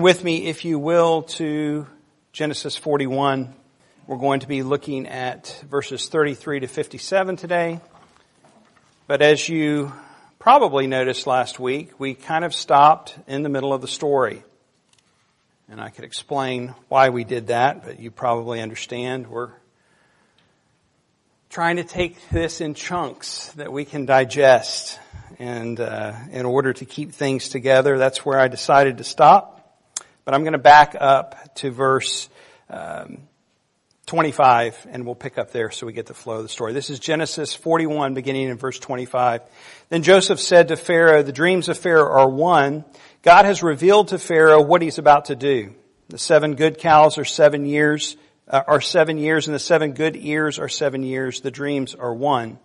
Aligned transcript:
with 0.00 0.24
me, 0.24 0.46
if 0.46 0.64
you 0.64 0.76
will, 0.76 1.22
to 1.22 1.86
Genesis 2.32 2.76
41. 2.76 3.54
We're 4.08 4.16
going 4.16 4.40
to 4.40 4.48
be 4.48 4.64
looking 4.64 5.06
at 5.06 5.62
verses 5.70 6.08
33 6.08 6.60
to 6.60 6.66
57 6.66 7.36
today. 7.36 7.80
But 9.06 9.22
as 9.22 9.48
you 9.48 9.92
probably 10.40 10.88
noticed 10.88 11.28
last 11.28 11.60
week, 11.60 12.00
we 12.00 12.14
kind 12.14 12.44
of 12.44 12.52
stopped 12.52 13.16
in 13.28 13.44
the 13.44 13.48
middle 13.48 13.72
of 13.72 13.82
the 13.82 13.86
story. 13.86 14.42
And 15.68 15.80
I 15.80 15.90
could 15.90 16.04
explain 16.04 16.74
why 16.88 17.10
we 17.10 17.22
did 17.22 17.46
that, 17.46 17.84
but 17.84 18.00
you 18.00 18.10
probably 18.10 18.60
understand. 18.60 19.28
We're 19.28 19.52
trying 21.50 21.76
to 21.76 21.84
take 21.84 22.16
this 22.30 22.60
in 22.60 22.74
chunks 22.74 23.52
that 23.52 23.72
we 23.72 23.84
can 23.84 24.06
digest. 24.06 24.98
And 25.38 25.78
uh, 25.78 26.14
in 26.32 26.46
order 26.46 26.72
to 26.72 26.84
keep 26.84 27.12
things 27.12 27.48
together, 27.48 27.96
that's 27.96 28.26
where 28.26 28.40
I 28.40 28.48
decided 28.48 28.98
to 28.98 29.04
stop. 29.04 29.53
But 30.24 30.34
I'm 30.34 30.42
going 30.42 30.52
to 30.52 30.58
back 30.58 30.96
up 30.98 31.54
to 31.56 31.70
verse 31.70 32.28
um, 32.70 33.18
25 34.06 34.86
and 34.90 35.06
we'll 35.06 35.14
pick 35.14 35.38
up 35.38 35.52
there 35.52 35.70
so 35.70 35.86
we 35.86 35.92
get 35.92 36.06
the 36.06 36.14
flow 36.14 36.36
of 36.36 36.42
the 36.42 36.48
story. 36.48 36.72
This 36.72 36.90
is 36.90 36.98
Genesis 36.98 37.54
41 37.54 38.14
beginning 38.14 38.48
in 38.48 38.56
verse 38.56 38.78
25. 38.78 39.42
Then 39.88 40.02
Joseph 40.02 40.40
said 40.40 40.68
to 40.68 40.76
Pharaoh, 40.76 41.22
the 41.22 41.32
dreams 41.32 41.68
of 41.68 41.78
Pharaoh 41.78 42.10
are 42.10 42.28
one. 42.28 42.84
God 43.22 43.44
has 43.44 43.62
revealed 43.62 44.08
to 44.08 44.18
Pharaoh 44.18 44.62
what 44.62 44.82
he's 44.82 44.98
about 44.98 45.26
to 45.26 45.36
do. 45.36 45.74
The 46.08 46.18
seven 46.18 46.54
good 46.54 46.78
cows 46.78 47.16
are 47.16 47.24
seven 47.24 47.64
years, 47.64 48.16
uh, 48.46 48.62
are 48.66 48.80
seven 48.80 49.16
years 49.16 49.46
and 49.46 49.54
the 49.54 49.58
seven 49.58 49.92
good 49.92 50.16
ears 50.16 50.58
are 50.58 50.68
seven 50.68 51.02
years. 51.02 51.40
The 51.40 51.50
dreams 51.50 51.94
are 51.94 52.12
one. 52.12 52.58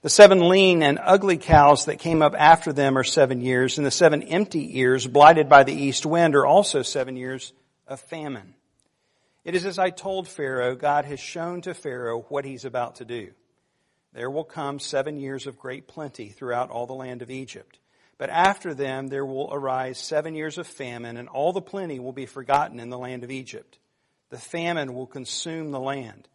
The 0.00 0.08
seven 0.08 0.48
lean 0.48 0.84
and 0.84 1.00
ugly 1.02 1.38
cows 1.38 1.86
that 1.86 1.98
came 1.98 2.22
up 2.22 2.34
after 2.38 2.72
them 2.72 2.96
are 2.96 3.04
seven 3.04 3.40
years, 3.40 3.78
and 3.78 3.86
the 3.86 3.90
seven 3.90 4.22
empty 4.22 4.78
ears 4.78 5.08
blighted 5.08 5.48
by 5.48 5.64
the 5.64 5.74
east 5.74 6.06
wind 6.06 6.36
are 6.36 6.46
also 6.46 6.82
seven 6.82 7.16
years 7.16 7.52
of 7.88 7.98
famine. 8.00 8.54
It 9.44 9.56
is 9.56 9.66
as 9.66 9.76
I 9.76 9.90
told 9.90 10.28
Pharaoh, 10.28 10.76
God 10.76 11.04
has 11.06 11.18
shown 11.18 11.62
to 11.62 11.74
Pharaoh 11.74 12.20
what 12.28 12.44
he's 12.44 12.64
about 12.64 12.96
to 12.96 13.04
do. 13.04 13.32
There 14.12 14.30
will 14.30 14.44
come 14.44 14.78
seven 14.78 15.18
years 15.18 15.48
of 15.48 15.58
great 15.58 15.88
plenty 15.88 16.28
throughout 16.28 16.70
all 16.70 16.86
the 16.86 16.92
land 16.92 17.20
of 17.20 17.30
Egypt. 17.30 17.80
But 18.18 18.30
after 18.30 18.74
them 18.74 19.08
there 19.08 19.26
will 19.26 19.48
arise 19.52 19.98
seven 19.98 20.36
years 20.36 20.58
of 20.58 20.68
famine, 20.68 21.16
and 21.16 21.28
all 21.28 21.52
the 21.52 21.60
plenty 21.60 21.98
will 21.98 22.12
be 22.12 22.26
forgotten 22.26 22.78
in 22.78 22.90
the 22.90 22.98
land 22.98 23.24
of 23.24 23.32
Egypt. 23.32 23.78
The 24.30 24.38
famine 24.38 24.94
will 24.94 25.06
consume 25.06 25.72
the 25.72 25.80
land 25.80 26.28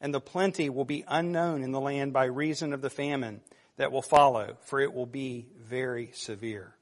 and 0.00 0.14
the 0.14 0.20
plenty 0.20 0.70
will 0.70 0.84
be 0.84 1.04
unknown 1.08 1.62
in 1.62 1.72
the 1.72 1.80
land 1.80 2.12
by 2.12 2.24
reason 2.24 2.72
of 2.72 2.80
the 2.80 2.90
famine 2.90 3.40
that 3.76 3.92
will 3.92 4.02
follow, 4.02 4.56
for 4.62 4.80
it 4.80 4.92
will 4.92 5.06
be 5.06 5.46
very 5.58 6.10
severe. 6.14 6.74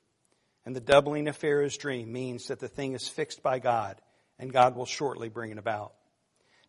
And 0.65 0.75
the 0.75 0.81
doubling 0.81 1.29
of 1.29 1.37
Pharaoh's 1.37 1.77
dream 1.77 2.13
means 2.13 2.49
that 2.49 2.59
the 2.59 2.69
thing 2.69 2.95
is 2.95 3.09
fixed 3.09 3.43
by 3.43 3.59
God, 3.59 4.01
and 4.39 4.53
God 4.53 4.75
will 4.75 4.87
shortly 4.87 5.29
bring 5.29 5.53
it 5.53 5.59
about. 5.59 5.93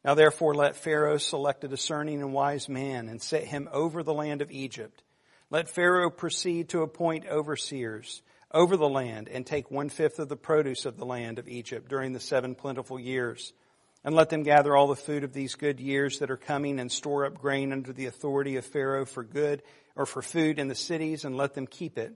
Now 0.05 0.13
therefore 0.13 0.53
let 0.53 0.75
Pharaoh 0.75 1.17
select 1.17 1.63
a 1.63 1.67
discerning 1.67 2.21
and 2.21 2.31
wise 2.31 2.69
man 2.69 3.09
and 3.09 3.21
set 3.21 3.43
him 3.43 3.67
over 3.71 4.03
the 4.03 4.13
land 4.13 4.41
of 4.41 4.51
Egypt. 4.51 5.03
Let 5.49 5.69
Pharaoh 5.69 6.09
proceed 6.09 6.69
to 6.69 6.81
appoint 6.81 7.25
overseers 7.25 8.21
over 8.51 8.77
the 8.77 8.87
land 8.87 9.27
and 9.27 9.45
take 9.45 9.71
one 9.71 9.89
fifth 9.89 10.19
of 10.19 10.29
the 10.29 10.37
produce 10.37 10.85
of 10.85 10.97
the 10.97 11.05
land 11.05 11.39
of 11.39 11.47
Egypt 11.47 11.89
during 11.89 12.13
the 12.13 12.19
seven 12.19 12.55
plentiful 12.55 12.99
years 12.99 13.53
and 14.07 14.15
let 14.15 14.29
them 14.29 14.43
gather 14.43 14.73
all 14.73 14.87
the 14.87 14.95
food 14.95 15.25
of 15.25 15.33
these 15.33 15.55
good 15.55 15.81
years 15.81 16.19
that 16.19 16.31
are 16.31 16.37
coming 16.37 16.79
and 16.79 16.89
store 16.89 17.25
up 17.25 17.37
grain 17.37 17.73
under 17.73 17.91
the 17.91 18.05
authority 18.05 18.55
of 18.55 18.63
Pharaoh 18.63 19.03
for 19.03 19.21
good 19.21 19.61
or 19.97 20.05
for 20.05 20.21
food 20.21 20.59
in 20.59 20.69
the 20.69 20.75
cities 20.75 21.25
and 21.25 21.35
let 21.35 21.55
them 21.55 21.67
keep 21.67 21.97
it. 21.97 22.13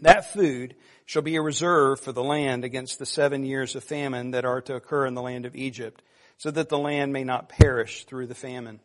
That 0.00 0.32
food 0.32 0.74
shall 1.06 1.22
be 1.22 1.36
a 1.36 1.42
reserve 1.42 2.00
for 2.00 2.10
the 2.10 2.24
land 2.24 2.64
against 2.64 2.98
the 2.98 3.06
seven 3.06 3.44
years 3.44 3.76
of 3.76 3.84
famine 3.84 4.32
that 4.32 4.44
are 4.44 4.60
to 4.62 4.74
occur 4.74 5.06
in 5.06 5.14
the 5.14 5.22
land 5.22 5.46
of 5.46 5.54
Egypt, 5.54 6.02
so 6.38 6.50
that 6.50 6.68
the 6.68 6.78
land 6.78 7.12
may 7.12 7.22
not 7.22 7.48
perish 7.48 8.04
through 8.04 8.26
the 8.26 8.34
famine. 8.34 8.80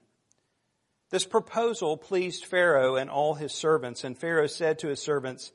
This 1.09 1.25
proposal 1.25 1.97
pleased 1.97 2.45
Pharaoh 2.45 2.97
and 2.97 3.09
all 3.09 3.33
his 3.33 3.51
servants, 3.51 4.03
and 4.03 4.15
Pharaoh 4.15 4.45
said 4.45 4.77
to 4.79 4.89
his 4.89 5.01
servants, 5.01 5.51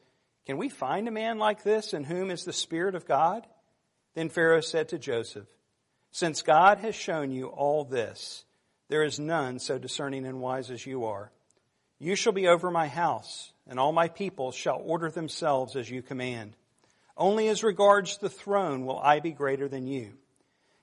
Can 0.47 0.59
we 0.59 0.69
find 0.69 1.07
a 1.07 1.13
man 1.13 1.39
like 1.39 1.63
this 1.63 1.95
in 1.95 2.03
whom 2.03 2.29
is 2.29 2.45
the 2.45 2.53
Spirit 2.53 2.97
of 2.97 3.07
God? 3.07 3.47
Then 4.17 4.31
Pharaoh 4.31 4.63
said 4.63 4.89
to 4.89 4.99
Joseph, 4.99 5.47
since 6.11 6.43
God 6.43 6.79
has 6.79 6.95
shown 6.95 7.31
you 7.31 7.47
all 7.47 7.85
this, 7.85 8.45
there 8.89 9.05
is 9.05 9.19
none 9.19 9.59
so 9.59 9.79
discerning 9.79 10.27
and 10.27 10.41
wise 10.41 10.71
as 10.71 10.85
you 10.85 11.05
are. 11.05 11.31
You 11.99 12.17
shall 12.17 12.33
be 12.33 12.49
over 12.49 12.71
my 12.71 12.89
house, 12.89 13.53
and 13.69 13.79
all 13.79 13.93
my 13.93 14.09
people 14.09 14.53
shall 14.53 14.81
order 14.85 15.11
themselves 15.11 15.77
as 15.77 15.91
you 15.91 16.03
command. 16.03 16.57
Only 17.17 17.49
as 17.49 17.63
regards 17.63 18.19
the 18.19 18.31
throne 18.31 18.85
will 18.87 18.99
I 18.99 19.21
be 19.21 19.33
greater 19.33 19.69
than 19.69 19.87
you. 19.87 20.15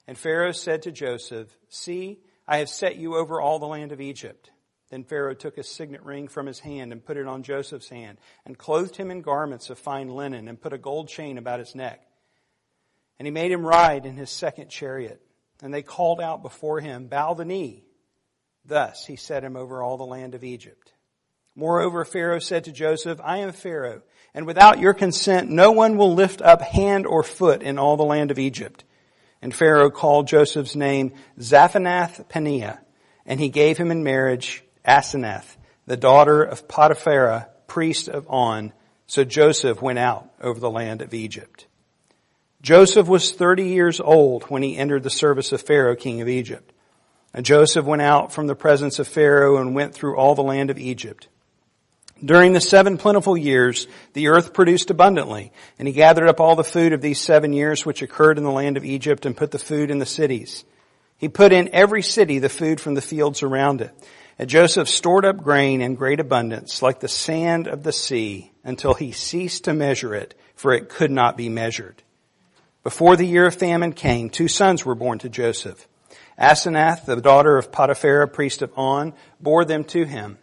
And 0.07 0.17
Pharaoh 0.17 0.51
said 0.51 0.83
to 0.83 0.91
Joseph, 0.91 1.49
See, 1.67 2.19
I 2.47 2.57
have 2.57 2.69
set 2.69 2.95
you 2.95 3.15
over 3.15 3.41
all 3.41 3.59
the 3.59 3.65
land 3.65 3.91
of 3.91 3.99
Egypt. 3.99 4.51
Then 4.89 5.03
Pharaoh 5.03 5.33
took 5.33 5.57
a 5.57 5.63
signet 5.63 6.03
ring 6.03 6.29
from 6.29 6.45
his 6.45 6.59
hand 6.59 6.93
and 6.93 7.03
put 7.03 7.17
it 7.17 7.27
on 7.27 7.43
Joseph's 7.43 7.89
hand, 7.89 8.19
and 8.45 8.57
clothed 8.57 8.95
him 8.95 9.11
in 9.11 9.21
garments 9.21 9.69
of 9.69 9.77
fine 9.77 10.07
linen, 10.07 10.47
and 10.47 10.61
put 10.61 10.71
a 10.71 10.77
gold 10.77 11.09
chain 11.09 11.37
about 11.37 11.59
his 11.59 11.75
neck. 11.75 12.06
And 13.19 13.25
he 13.25 13.31
made 13.31 13.51
him 13.51 13.65
ride 13.65 14.05
in 14.05 14.15
his 14.15 14.29
second 14.29 14.69
chariot. 14.69 15.21
And 15.61 15.73
they 15.73 15.81
called 15.81 16.21
out 16.21 16.43
before 16.43 16.79
him, 16.79 17.07
Bow 17.07 17.33
the 17.33 17.45
knee. 17.45 17.83
Thus 18.65 19.05
he 19.05 19.15
set 19.15 19.43
him 19.43 19.55
over 19.55 19.81
all 19.81 19.97
the 19.97 20.05
land 20.05 20.35
of 20.35 20.43
Egypt. 20.43 20.91
Moreover, 21.55 22.05
Pharaoh 22.05 22.39
said 22.39 22.65
to 22.65 22.71
Joseph, 22.71 23.19
I 23.23 23.37
am 23.37 23.51
Pharaoh, 23.51 24.03
and 24.33 24.45
without 24.45 24.79
your 24.79 24.93
consent 24.93 25.49
no 25.49 25.71
one 25.71 25.97
will 25.97 26.13
lift 26.13 26.41
up 26.41 26.61
hand 26.61 27.07
or 27.07 27.23
foot 27.23 27.63
in 27.63 27.79
all 27.79 27.97
the 27.97 28.03
land 28.03 28.29
of 28.29 28.37
Egypt. 28.37 28.83
And 29.41 29.53
Pharaoh 29.53 29.89
called 29.89 30.27
Joseph's 30.27 30.75
name 30.75 31.13
Zaphanath 31.39 32.29
Paneah, 32.29 32.79
and 33.25 33.39
he 33.39 33.49
gave 33.49 33.77
him 33.77 33.89
in 33.91 34.03
marriage 34.03 34.63
Asenath, 34.85 35.57
the 35.85 35.97
daughter 35.97 36.43
of 36.43 36.67
Potiphera, 36.67 37.47
priest 37.67 38.07
of 38.07 38.27
On. 38.29 38.73
So 39.07 39.23
Joseph 39.23 39.81
went 39.81 39.99
out 39.99 40.29
over 40.41 40.59
the 40.59 40.69
land 40.69 41.01
of 41.01 41.13
Egypt. 41.13 41.66
Joseph 42.61 43.07
was 43.07 43.31
30 43.31 43.67
years 43.67 43.99
old 43.99 44.43
when 44.45 44.63
he 44.63 44.77
entered 44.77 45.03
the 45.03 45.09
service 45.09 45.51
of 45.51 45.61
Pharaoh, 45.61 45.95
king 45.95 46.21
of 46.21 46.27
Egypt. 46.27 46.73
And 47.33 47.45
Joseph 47.45 47.85
went 47.85 48.01
out 48.01 48.31
from 48.33 48.47
the 48.47 48.55
presence 48.55 48.99
of 48.99 49.07
Pharaoh 49.07 49.57
and 49.57 49.75
went 49.75 49.93
through 49.93 50.17
all 50.17 50.33
the 50.33 50.43
land 50.43 50.71
of 50.71 50.79
Egypt. 50.79 51.27
During 52.23 52.53
the 52.53 52.61
seven 52.61 52.97
plentiful 52.97 53.37
years, 53.37 53.87
the 54.13 54.29
earth 54.29 54.53
produced 54.53 54.89
abundantly, 54.89 55.51
and 55.77 55.87
he 55.87 55.93
gathered 55.93 56.27
up 56.27 56.39
all 56.39 56.55
the 56.55 56.63
food 56.63 56.93
of 56.93 57.01
these 57.01 57.21
seven 57.21 57.53
years 57.53 57.85
which 57.85 58.01
occurred 58.01 58.39
in 58.39 58.43
the 58.43 58.51
land 58.51 58.75
of 58.75 58.83
Egypt 58.83 59.27
and 59.27 59.37
put 59.37 59.51
the 59.51 59.59
food 59.59 59.91
in 59.91 59.99
the 59.99 60.05
cities. 60.05 60.65
He 61.17 61.29
put 61.29 61.53
in 61.53 61.69
every 61.73 62.01
city 62.01 62.39
the 62.39 62.49
food 62.49 62.81
from 62.81 62.95
the 62.95 63.01
fields 63.01 63.43
around 63.43 63.81
it. 63.81 63.91
And 64.39 64.49
Joseph 64.49 64.89
stored 64.89 65.25
up 65.25 65.37
grain 65.37 65.81
in 65.81 65.95
great 65.95 66.19
abundance, 66.19 66.81
like 66.81 66.99
the 66.99 67.07
sand 67.07 67.67
of 67.67 67.83
the 67.83 67.91
sea, 67.91 68.51
until 68.63 68.95
he 68.95 69.11
ceased 69.11 69.65
to 69.65 69.73
measure 69.73 70.15
it, 70.15 70.33
for 70.55 70.73
it 70.73 70.89
could 70.89 71.11
not 71.11 71.37
be 71.37 71.49
measured. 71.49 72.01
Before 72.87 73.17
the 73.17 73.27
year 73.27 73.45
of 73.45 73.53
famine 73.53 73.91
came, 73.91 74.29
two 74.29 74.47
sons 74.47 74.85
were 74.85 74.95
born 74.95 75.19
to 75.19 75.27
Joseph. 75.27 75.89
Asenath, 76.39 77.03
the 77.03 77.17
daughter 77.17 77.57
of 77.57 77.69
Potiphera, 77.69 78.31
priest 78.31 78.61
of 78.61 78.71
On, 78.77 79.13
bore 79.41 79.65
them 79.65 79.83
to 79.83 80.05
him. 80.05 80.37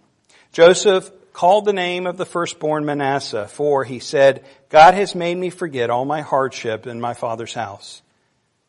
Joseph 0.53 1.11
called 1.33 1.65
the 1.65 1.73
name 1.73 2.07
of 2.07 2.19
the 2.19 2.27
firstborn 2.27 2.85
Manasseh, 2.85 3.49
for 3.49 3.83
he 3.83 3.99
said, 3.99 4.45
God 4.69 4.93
has 4.93 5.15
made 5.15 5.39
me 5.39 5.49
forget 5.49 5.89
all 5.89 6.05
my 6.05 6.21
hardship 6.21 6.87
in 6.87 7.01
my 7.01 7.15
father's 7.15 7.55
house. 7.55 8.03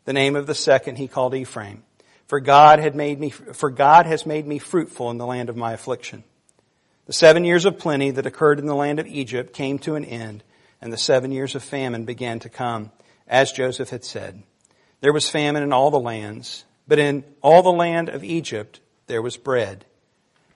The 0.05 0.13
name 0.13 0.37
of 0.37 0.47
the 0.47 0.55
second 0.55 0.95
he 0.95 1.09
called 1.09 1.35
Ephraim, 1.35 1.83
for 2.27 2.39
God 2.39 2.79
had 2.79 2.95
made 2.95 3.19
me, 3.19 3.29
for 3.29 3.69
God 3.69 4.05
has 4.05 4.25
made 4.25 4.47
me 4.47 4.57
fruitful 4.57 5.11
in 5.11 5.17
the 5.17 5.25
land 5.25 5.49
of 5.49 5.57
my 5.57 5.73
affliction. 5.73 6.23
The 7.07 7.13
seven 7.13 7.43
years 7.43 7.65
of 7.65 7.77
plenty 7.77 8.11
that 8.11 8.25
occurred 8.25 8.59
in 8.59 8.67
the 8.67 8.73
land 8.73 8.99
of 8.99 9.07
Egypt 9.07 9.51
came 9.51 9.79
to 9.79 9.95
an 9.95 10.05
end, 10.05 10.45
and 10.79 10.93
the 10.93 10.97
seven 10.97 11.33
years 11.33 11.55
of 11.55 11.61
famine 11.61 12.05
began 12.05 12.39
to 12.39 12.47
come 12.47 12.91
as 13.27 13.51
Joseph 13.51 13.89
had 13.89 14.03
said. 14.03 14.43
There 15.01 15.13
was 15.13 15.29
famine 15.29 15.63
in 15.63 15.73
all 15.73 15.91
the 15.91 15.99
lands, 15.99 16.65
but 16.87 16.99
in 16.99 17.23
all 17.41 17.61
the 17.61 17.71
land 17.71 18.09
of 18.09 18.23
Egypt 18.23 18.79
there 19.07 19.21
was 19.21 19.37
bread. 19.37 19.85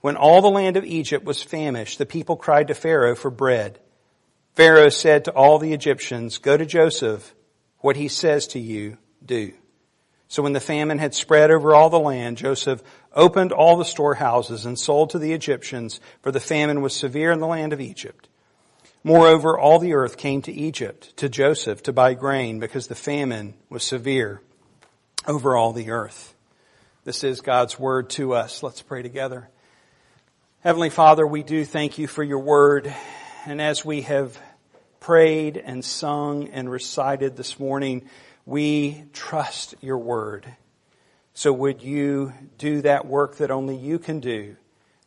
When 0.01 0.15
all 0.15 0.41
the 0.41 0.49
land 0.49 0.77
of 0.77 0.85
Egypt 0.85 1.25
was 1.25 1.43
famished, 1.43 1.97
the 1.97 2.05
people 2.05 2.35
cried 2.35 2.67
to 2.69 2.73
Pharaoh 2.73 3.15
for 3.15 3.29
bread. 3.29 3.79
Pharaoh 4.55 4.89
said 4.89 5.25
to 5.25 5.31
all 5.31 5.59
the 5.59 5.73
Egyptians, 5.73 6.37
Go 6.37 6.57
to 6.57 6.65
Joseph. 6.65 7.35
What 7.79 7.95
he 7.95 8.07
says 8.07 8.47
to 8.47 8.59
you, 8.59 8.97
do. 9.25 9.53
So 10.27 10.43
when 10.43 10.53
the 10.53 10.59
famine 10.59 10.99
had 10.99 11.15
spread 11.15 11.49
over 11.49 11.73
all 11.73 11.89
the 11.89 11.99
land, 11.99 12.37
Joseph 12.37 12.83
opened 13.13 13.51
all 13.51 13.77
the 13.77 13.85
storehouses 13.85 14.65
and 14.65 14.77
sold 14.77 15.09
to 15.11 15.19
the 15.19 15.33
Egyptians, 15.33 15.99
for 16.21 16.31
the 16.31 16.39
famine 16.39 16.81
was 16.81 16.93
severe 16.93 17.31
in 17.31 17.39
the 17.39 17.47
land 17.47 17.73
of 17.73 17.81
Egypt. 17.81 18.27
Moreover, 19.03 19.57
all 19.57 19.79
the 19.79 19.93
earth 19.93 20.17
came 20.17 20.41
to 20.41 20.51
Egypt, 20.51 21.15
to 21.17 21.29
Joseph, 21.29 21.83
to 21.83 21.93
buy 21.93 22.13
grain, 22.13 22.59
because 22.59 22.87
the 22.87 22.95
famine 22.95 23.53
was 23.69 23.83
severe 23.83 24.41
over 25.25 25.55
all 25.55 25.71
the 25.71 25.91
earth. 25.91 26.35
This 27.05 27.23
is 27.23 27.39
God's 27.39 27.79
word 27.79 28.09
to 28.11 28.33
us. 28.33 28.61
Let's 28.61 28.81
pray 28.81 29.01
together. 29.01 29.49
Heavenly 30.61 30.89
Father, 30.89 31.25
we 31.25 31.43
do 31.43 31.63
thank 31.63 31.97
you 31.97 32.07
for 32.07 32.23
your 32.23 32.39
word. 32.39 32.93
And 33.45 33.61
as 33.61 33.85
we 33.85 34.01
have 34.01 34.37
prayed 34.99 35.55
and 35.55 35.83
sung 35.83 36.49
and 36.49 36.69
recited 36.69 37.37
this 37.37 37.57
morning, 37.57 38.09
we 38.45 39.05
trust 39.13 39.75
your 39.79 39.97
word. 39.97 40.45
So 41.33 41.53
would 41.53 41.81
you 41.81 42.33
do 42.57 42.81
that 42.81 43.05
work 43.05 43.37
that 43.37 43.49
only 43.49 43.77
you 43.77 43.97
can 43.97 44.19
do? 44.19 44.57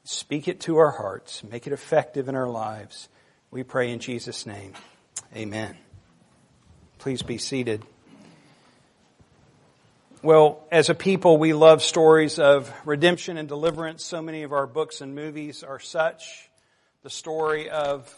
Speak 0.05 0.49
it 0.49 0.61
to 0.61 0.79
our 0.79 0.93
hearts. 0.93 1.45
Make 1.45 1.67
it 1.67 1.75
effective 1.75 2.27
in 2.27 2.35
our 2.35 2.49
lives. 2.49 3.11
We 3.53 3.65
pray 3.65 3.91
in 3.91 3.99
Jesus' 3.99 4.47
name. 4.47 4.73
Amen. 5.37 5.77
Please 6.97 7.21
be 7.21 7.37
seated. 7.37 7.85
Well, 10.23 10.67
as 10.73 10.89
a 10.89 10.95
people, 10.95 11.37
we 11.37 11.53
love 11.53 11.83
stories 11.83 12.39
of 12.39 12.73
redemption 12.87 13.37
and 13.37 13.47
deliverance. 13.47 14.05
So 14.05 14.23
many 14.23 14.45
of 14.45 14.55
our 14.55 14.67
books 14.67 15.03
and 15.03 15.15
movies 15.15 15.63
are 15.63 15.79
such. 15.79 16.49
The 17.03 17.11
story 17.11 17.69
of 17.69 18.11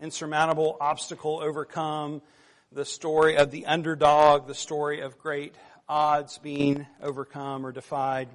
insurmountable 0.00 0.76
obstacle 0.80 1.40
overcome, 1.42 2.22
the 2.70 2.84
story 2.84 3.38
of 3.38 3.50
the 3.50 3.66
underdog, 3.66 4.46
the 4.46 4.54
story 4.54 5.00
of 5.00 5.18
great 5.18 5.56
odds 5.88 6.38
being 6.38 6.86
overcome 7.02 7.66
or 7.66 7.72
defied, 7.72 8.28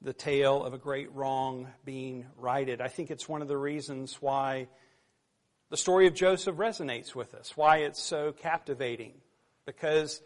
the 0.00 0.12
tale 0.12 0.62
of 0.62 0.72
a 0.72 0.78
great 0.78 1.10
wrong 1.10 1.66
being 1.84 2.26
righted. 2.36 2.80
I 2.80 2.86
think 2.86 3.10
it's 3.10 3.28
one 3.28 3.42
of 3.42 3.48
the 3.48 3.58
reasons 3.58 4.18
why 4.22 4.68
the 5.70 5.76
story 5.76 6.06
of 6.06 6.14
Joseph 6.14 6.56
resonates 6.56 7.14
with 7.14 7.34
us, 7.34 7.56
why 7.56 7.78
it's 7.78 8.02
so 8.02 8.32
captivating, 8.32 9.14
because 9.66 10.20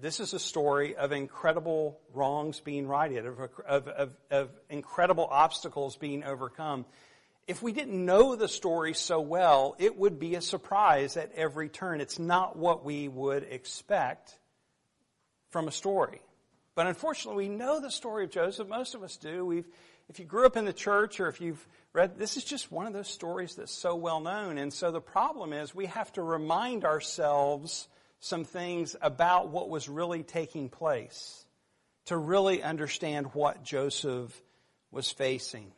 this 0.00 0.20
is 0.20 0.32
a 0.32 0.38
story 0.38 0.96
of 0.96 1.12
incredible 1.12 2.00
wrongs 2.14 2.60
being 2.60 2.86
righted, 2.86 3.26
of, 3.26 3.38
of, 3.66 3.88
of, 3.88 4.10
of 4.30 4.50
incredible 4.68 5.28
obstacles 5.30 5.96
being 5.96 6.24
overcome 6.24 6.86
if 7.50 7.62
we 7.62 7.72
didn't 7.72 8.04
know 8.04 8.36
the 8.36 8.46
story 8.46 8.94
so 8.94 9.20
well, 9.20 9.74
it 9.80 9.98
would 9.98 10.20
be 10.20 10.36
a 10.36 10.40
surprise 10.40 11.16
at 11.16 11.32
every 11.34 11.68
turn. 11.68 12.00
It's 12.00 12.20
not 12.20 12.56
what 12.56 12.84
we 12.84 13.08
would 13.08 13.42
expect 13.42 14.38
from 15.50 15.66
a 15.66 15.72
story. 15.72 16.22
But 16.76 16.86
unfortunately, 16.86 17.48
we 17.48 17.56
know 17.56 17.80
the 17.80 17.90
story 17.90 18.22
of 18.22 18.30
Joseph. 18.30 18.68
Most 18.68 18.94
of 18.94 19.02
us 19.02 19.16
do. 19.16 19.44
We've, 19.44 19.66
if 20.10 20.18
you 20.18 20.24
grew 20.24 20.44
up 20.44 20.56
in 20.56 20.64
the 20.64 20.72
church 20.72 21.20
or 21.20 21.28
if 21.28 21.40
you've 21.40 21.64
read, 21.92 22.18
this 22.18 22.36
is 22.36 22.42
just 22.42 22.72
one 22.72 22.88
of 22.88 22.92
those 22.92 23.06
stories 23.06 23.54
that's 23.54 23.72
so 23.72 23.94
well 23.94 24.18
known. 24.18 24.58
And 24.58 24.72
so 24.72 24.90
the 24.90 25.00
problem 25.00 25.52
is 25.52 25.72
we 25.72 25.86
have 25.86 26.12
to 26.14 26.22
remind 26.22 26.84
ourselves 26.84 27.86
some 28.18 28.44
things 28.44 28.96
about 29.00 29.50
what 29.50 29.70
was 29.70 29.88
really 29.88 30.24
taking 30.24 30.68
place 30.68 31.44
to 32.06 32.16
really 32.16 32.60
understand 32.60 33.28
what 33.34 33.62
Joseph 33.62 34.42
was 34.90 35.12
facing. 35.12 35.70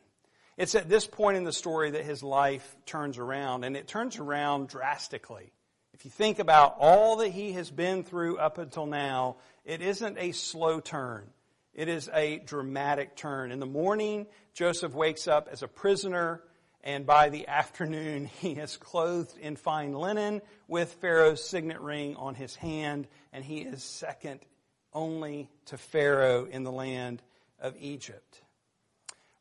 It's 0.57 0.73
at 0.73 0.89
this 0.89 1.05
point 1.05 1.37
in 1.37 1.43
the 1.43 1.53
story 1.53 1.91
that 1.91 2.03
his 2.03 2.23
life 2.23 2.75
turns 2.87 3.19
around, 3.19 3.65
and 3.65 3.77
it 3.77 3.87
turns 3.87 4.17
around 4.17 4.67
drastically. 4.67 5.53
If 5.93 6.05
you 6.05 6.11
think 6.11 6.39
about 6.39 6.77
all 6.79 7.17
that 7.17 7.29
he 7.29 7.53
has 7.53 7.69
been 7.69 8.03
through 8.03 8.39
up 8.39 8.57
until 8.57 8.87
now, 8.87 9.35
it 9.63 9.83
isn't 9.83 10.17
a 10.17 10.31
slow 10.31 10.79
turn. 10.79 11.29
It 11.73 11.87
is 11.87 12.09
a 12.13 12.39
dramatic 12.39 13.15
turn. 13.15 13.51
In 13.51 13.59
the 13.59 13.65
morning, 13.65 14.27
Joseph 14.53 14.93
wakes 14.93 15.27
up 15.27 15.49
as 15.51 15.63
a 15.63 15.67
prisoner, 15.67 16.41
and 16.83 17.05
by 17.05 17.29
the 17.29 17.47
afternoon, 17.49 18.25
he 18.25 18.51
is 18.51 18.77
clothed 18.77 19.37
in 19.37 19.55
fine 19.55 19.93
linen 19.93 20.41
with 20.67 20.93
Pharaoh's 20.93 21.43
signet 21.43 21.81
ring 21.81 22.15
on 22.15 22.35
his 22.35 22.55
hand, 22.55 23.07
and 23.31 23.43
he 23.43 23.59
is 23.61 23.83
second 23.83 24.39
only 24.93 25.49
to 25.65 25.77
Pharaoh 25.77 26.45
in 26.45 26.63
the 26.63 26.71
land 26.71 27.21
of 27.59 27.75
Egypt. 27.79 28.41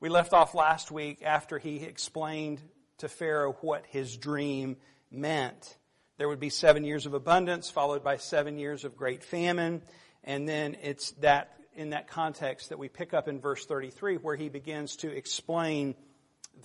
We 0.01 0.09
left 0.09 0.33
off 0.33 0.55
last 0.55 0.91
week 0.91 1.23
after 1.23 1.59
he 1.59 1.77
explained 1.77 2.61
to 2.99 3.09
Pharaoh 3.09 3.57
what 3.61 3.85
his 3.87 4.17
dream 4.17 4.77
meant. 5.11 5.77
There 6.19 6.29
would 6.29 6.41
be 6.41 6.51
seven 6.51 6.85
years 6.85 7.07
of 7.07 7.15
abundance 7.15 7.71
followed 7.71 8.03
by 8.03 8.17
seven 8.17 8.59
years 8.59 8.85
of 8.85 8.97
great 8.97 9.23
famine. 9.23 9.83
And 10.25 10.49
then 10.49 10.77
it's 10.83 11.11
that, 11.13 11.57
in 11.77 11.91
that 11.91 12.09
context 12.09 12.69
that 12.69 12.79
we 12.79 12.89
pick 12.89 13.15
up 13.15 13.29
in 13.29 13.41
verse 13.41 13.65
33 13.67 14.17
where 14.17 14.37
he 14.37 14.49
begins 14.49 14.97
to 14.97 15.11
explain 15.11 15.95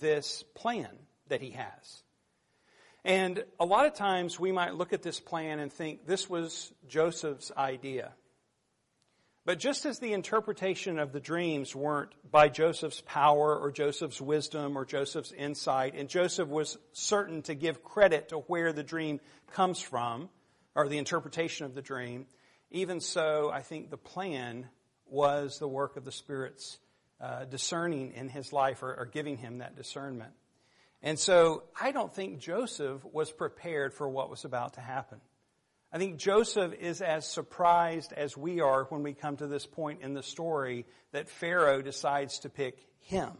this 0.00 0.44
plan 0.54 0.90
that 1.28 1.40
he 1.40 1.50
has. 1.50 2.02
And 3.04 3.44
a 3.58 3.64
lot 3.64 3.86
of 3.86 3.94
times 3.94 4.38
we 4.38 4.52
might 4.52 4.74
look 4.74 4.92
at 4.92 5.02
this 5.02 5.20
plan 5.20 5.60
and 5.60 5.72
think 5.72 6.06
this 6.06 6.28
was 6.28 6.72
Joseph's 6.88 7.52
idea. 7.56 8.12
But 9.46 9.58
just 9.58 9.86
as 9.86 9.98
the 9.98 10.12
interpretation 10.12 10.98
of 10.98 11.12
the 11.12 11.20
dreams 11.20 11.74
weren't 11.74 12.10
by 12.30 12.50
Joseph's 12.50 13.02
power 13.06 13.56
or 13.56 13.72
Joseph's 13.72 14.20
wisdom 14.20 14.76
or 14.76 14.84
Joseph's 14.84 15.32
insight, 15.32 15.94
and 15.94 16.06
Joseph 16.06 16.48
was 16.48 16.76
certain 16.92 17.40
to 17.42 17.54
give 17.54 17.82
credit 17.82 18.28
to 18.28 18.40
where 18.40 18.74
the 18.74 18.82
dream 18.82 19.20
comes 19.52 19.80
from, 19.80 20.28
or 20.74 20.86
the 20.86 20.98
interpretation 20.98 21.64
of 21.64 21.74
the 21.74 21.80
dream, 21.80 22.26
even 22.70 23.00
so, 23.00 23.50
I 23.50 23.62
think 23.62 23.88
the 23.88 23.96
plan 23.96 24.66
was 25.10 25.58
the 25.58 25.68
work 25.68 25.96
of 25.96 26.04
the 26.04 26.12
Spirit's 26.12 26.78
uh, 27.20 27.44
discerning 27.44 28.12
in 28.14 28.28
his 28.28 28.52
life 28.52 28.82
or, 28.82 28.94
or 28.94 29.06
giving 29.06 29.36
him 29.36 29.58
that 29.58 29.76
discernment. 29.76 30.32
And 31.02 31.18
so 31.18 31.64
I 31.80 31.92
don't 31.92 32.12
think 32.12 32.40
Joseph 32.40 33.04
was 33.04 33.30
prepared 33.30 33.94
for 33.94 34.08
what 34.08 34.30
was 34.30 34.44
about 34.44 34.74
to 34.74 34.80
happen. 34.80 35.20
I 35.92 35.98
think 35.98 36.18
Joseph 36.18 36.74
is 36.74 37.00
as 37.00 37.26
surprised 37.26 38.12
as 38.12 38.36
we 38.36 38.60
are 38.60 38.84
when 38.84 39.02
we 39.02 39.14
come 39.14 39.36
to 39.38 39.46
this 39.46 39.64
point 39.64 40.02
in 40.02 40.12
the 40.12 40.22
story 40.22 40.84
that 41.12 41.30
Pharaoh 41.30 41.80
decides 41.80 42.40
to 42.40 42.50
pick 42.50 42.78
him. 43.00 43.30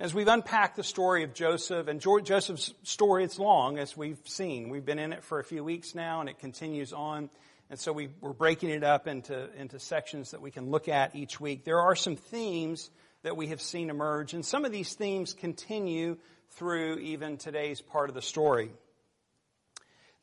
As 0.00 0.14
we've 0.14 0.28
unpacked 0.28 0.76
the 0.76 0.84
story 0.84 1.24
of 1.24 1.34
Joseph, 1.34 1.88
and 1.88 2.00
Joseph's 2.00 2.72
story, 2.84 3.24
it's 3.24 3.38
long, 3.38 3.78
as 3.78 3.96
we've 3.96 4.20
seen. 4.24 4.70
We've 4.70 4.84
been 4.84 4.98
in 4.98 5.12
it 5.12 5.24
for 5.24 5.40
a 5.40 5.44
few 5.44 5.64
weeks 5.64 5.94
now, 5.94 6.20
and 6.20 6.28
it 6.28 6.38
continues 6.38 6.92
on. 6.92 7.30
And 7.70 7.78
so 7.78 7.92
we, 7.92 8.08
are 8.22 8.32
breaking 8.32 8.70
it 8.70 8.82
up 8.82 9.06
into, 9.06 9.48
into 9.54 9.78
sections 9.78 10.30
that 10.30 10.40
we 10.40 10.50
can 10.50 10.70
look 10.70 10.88
at 10.88 11.14
each 11.14 11.38
week. 11.38 11.64
There 11.64 11.80
are 11.80 11.94
some 11.94 12.16
themes 12.16 12.90
that 13.22 13.36
we 13.36 13.48
have 13.48 13.60
seen 13.60 13.90
emerge, 13.90 14.32
and 14.32 14.44
some 14.44 14.64
of 14.64 14.72
these 14.72 14.94
themes 14.94 15.34
continue 15.34 16.16
through 16.52 16.98
even 16.98 17.36
today's 17.36 17.80
part 17.80 18.08
of 18.08 18.14
the 18.14 18.22
story. 18.22 18.70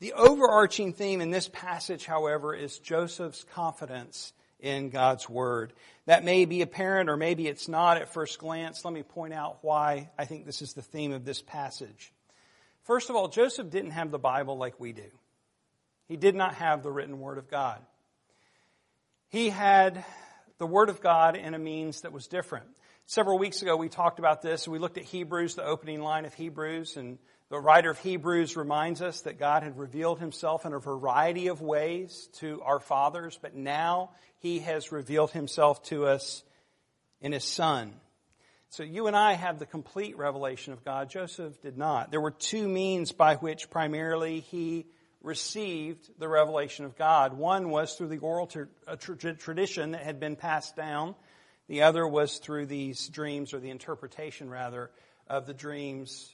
The 0.00 0.12
overarching 0.12 0.92
theme 0.92 1.20
in 1.20 1.30
this 1.30 1.48
passage, 1.48 2.04
however, 2.04 2.54
is 2.54 2.78
Joseph's 2.78 3.44
confidence 3.54 4.32
in 4.60 4.90
God's 4.90 5.28
Word. 5.28 5.72
That 6.06 6.24
may 6.24 6.44
be 6.44 6.62
apparent 6.62 7.08
or 7.08 7.16
maybe 7.16 7.46
it's 7.46 7.68
not 7.68 7.96
at 7.96 8.12
first 8.12 8.38
glance. 8.38 8.84
Let 8.84 8.92
me 8.92 9.02
point 9.02 9.34
out 9.34 9.58
why 9.62 10.10
I 10.18 10.24
think 10.24 10.44
this 10.44 10.62
is 10.62 10.72
the 10.72 10.82
theme 10.82 11.12
of 11.12 11.24
this 11.24 11.40
passage. 11.40 12.12
First 12.84 13.10
of 13.10 13.16
all, 13.16 13.28
Joseph 13.28 13.70
didn't 13.70 13.92
have 13.92 14.10
the 14.10 14.18
Bible 14.18 14.58
like 14.58 14.78
we 14.78 14.92
do. 14.92 15.10
He 16.08 16.16
did 16.16 16.34
not 16.34 16.54
have 16.54 16.82
the 16.82 16.90
written 16.90 17.20
Word 17.20 17.38
of 17.38 17.50
God. 17.50 17.80
He 19.28 19.48
had 19.48 20.04
the 20.58 20.66
Word 20.66 20.88
of 20.88 21.00
God 21.00 21.36
in 21.36 21.54
a 21.54 21.58
means 21.58 22.02
that 22.02 22.12
was 22.12 22.26
different. 22.26 22.66
Several 23.06 23.38
weeks 23.38 23.62
ago 23.62 23.76
we 23.76 23.88
talked 23.88 24.18
about 24.18 24.42
this. 24.42 24.66
We 24.66 24.78
looked 24.78 24.98
at 24.98 25.04
Hebrews, 25.04 25.54
the 25.54 25.64
opening 25.64 26.00
line 26.00 26.24
of 26.24 26.34
Hebrews, 26.34 26.96
and 26.96 27.18
the 27.50 27.60
writer 27.60 27.90
of 27.90 27.98
Hebrews 27.98 28.56
reminds 28.56 29.02
us 29.02 29.20
that 29.22 29.38
God 29.38 29.62
had 29.62 29.78
revealed 29.78 30.18
himself 30.18 30.66
in 30.66 30.72
a 30.72 30.80
variety 30.80 31.46
of 31.48 31.60
ways 31.60 32.28
to 32.38 32.60
our 32.62 32.80
fathers, 32.80 33.38
but 33.40 33.54
now 33.54 34.10
he 34.40 34.60
has 34.60 34.90
revealed 34.90 35.30
himself 35.30 35.82
to 35.84 36.06
us 36.06 36.42
in 37.20 37.32
his 37.32 37.44
son. 37.44 37.94
So 38.70 38.82
you 38.82 39.06
and 39.06 39.16
I 39.16 39.34
have 39.34 39.58
the 39.58 39.66
complete 39.66 40.16
revelation 40.16 40.72
of 40.72 40.84
God. 40.84 41.08
Joseph 41.08 41.60
did 41.62 41.78
not. 41.78 42.10
There 42.10 42.20
were 42.20 42.32
two 42.32 42.66
means 42.66 43.12
by 43.12 43.36
which 43.36 43.70
primarily 43.70 44.40
he 44.40 44.86
received 45.26 46.08
the 46.20 46.28
revelation 46.28 46.84
of 46.84 46.96
God. 46.96 47.34
One 47.34 47.68
was 47.68 47.94
through 47.94 48.08
the 48.08 48.18
oral 48.18 48.48
uh, 48.86 48.94
tradition 48.96 49.90
that 49.90 50.04
had 50.04 50.20
been 50.20 50.36
passed 50.36 50.76
down. 50.76 51.16
The 51.68 51.82
other 51.82 52.06
was 52.06 52.38
through 52.38 52.66
these 52.66 53.08
dreams, 53.08 53.52
or 53.52 53.58
the 53.58 53.70
interpretation 53.70 54.48
rather, 54.48 54.90
of 55.26 55.46
the 55.46 55.52
dreams 55.52 56.32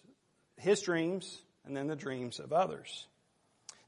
his 0.59 0.83
dreams 0.83 1.43
and 1.65 1.77
then 1.77 1.87
the 1.89 1.97
dreams 1.97 2.39
of 2.39 2.53
others. 2.53 3.07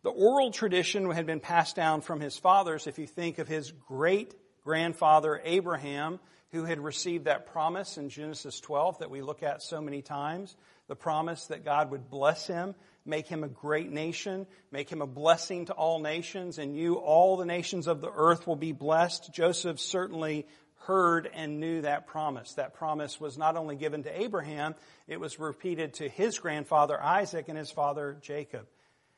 The 0.03 0.11
oral 0.11 0.51
tradition 0.51 1.11
had 1.11 1.27
been 1.27 1.41
passed 1.41 1.77
down 1.77 2.01
from 2.01 2.21
his 2.21 2.37
fathers. 2.37 2.87
If 2.87 2.99
you 2.99 3.07
think 3.07 3.39
of 3.39 3.47
his 3.47 3.71
great 3.71 4.35
grandfather 4.65 5.41
Abraham, 5.45 6.19
who 6.51 6.65
had 6.65 6.81
received 6.81 7.27
that 7.27 7.47
promise 7.47 7.99
in 7.99 8.09
Genesis 8.09 8.59
12 8.61 9.01
that 9.01 9.11
we 9.11 9.23
look 9.23 9.43
at 9.43 9.63
so 9.63 9.81
many 9.81 10.03
times, 10.03 10.57
the 10.89 10.97
promise 10.97 11.47
that 11.47 11.65
God 11.65 11.91
would 11.91 12.11
bless 12.11 12.47
him, 12.47 12.75
make 13.07 13.27
him 13.27 13.45
a 13.45 13.49
great 13.49 13.91
nation, 13.91 14.47
make 14.71 14.91
him 14.91 15.03
a 15.03 15.07
blessing 15.07 15.67
to 15.67 15.73
all 15.73 16.01
nations, 16.01 16.59
and 16.59 16.77
you, 16.77 16.95
all 16.95 17.37
the 17.37 17.45
nations 17.45 17.87
of 17.87 18.01
the 18.01 18.11
earth 18.11 18.47
will 18.47 18.57
be 18.57 18.73
blessed. 18.73 19.33
Joseph 19.33 19.79
certainly 19.79 20.47
heard 20.87 21.29
and 21.33 21.61
knew 21.61 21.83
that 21.83 22.07
promise. 22.07 22.55
That 22.55 22.75
promise 22.75 23.21
was 23.21 23.39
not 23.39 23.57
only 23.57 23.77
given 23.77 24.03
to 24.03 24.21
Abraham, 24.21 24.75
it 25.07 25.21
was 25.21 25.39
repeated 25.39 25.95
to 25.95 26.09
his 26.09 26.39
grandfather 26.39 27.01
Isaac 27.03 27.49
and 27.49 27.59
his 27.59 27.71
father 27.71 28.19
Jacob. 28.21 28.67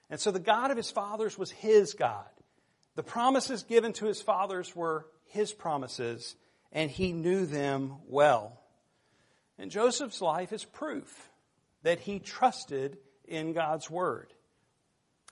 And 0.08 0.20
so 0.20 0.30
the 0.30 0.40
God 0.40 0.70
of 0.70 0.76
his 0.76 0.90
fathers 0.90 1.36
was 1.36 1.50
his 1.50 1.94
God. 1.94 2.26
The 2.94 3.02
promises 3.02 3.64
given 3.64 3.92
to 3.94 4.06
his 4.06 4.22
fathers 4.22 4.74
were 4.74 5.06
his 5.26 5.52
promises, 5.52 6.36
and 6.72 6.90
he 6.90 7.12
knew 7.12 7.46
them 7.46 7.96
well. 8.08 8.60
And 9.58 9.70
Joseph's 9.70 10.20
life 10.20 10.52
is 10.52 10.64
proof 10.64 11.30
that 11.82 12.00
he 12.00 12.18
trusted 12.18 12.98
in 13.28 13.52
God's 13.52 13.90
word. 13.90 14.32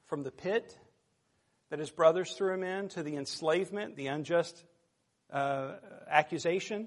from 0.06 0.22
the 0.22 0.30
pit 0.30 0.78
that 1.70 1.78
his 1.78 1.90
brothers 1.90 2.32
threw 2.34 2.52
him 2.52 2.62
in 2.62 2.88
to 2.90 3.02
the 3.02 3.16
enslavement, 3.16 3.96
the 3.96 4.08
unjust 4.08 4.62
uh, 5.32 5.72
accusation, 6.08 6.86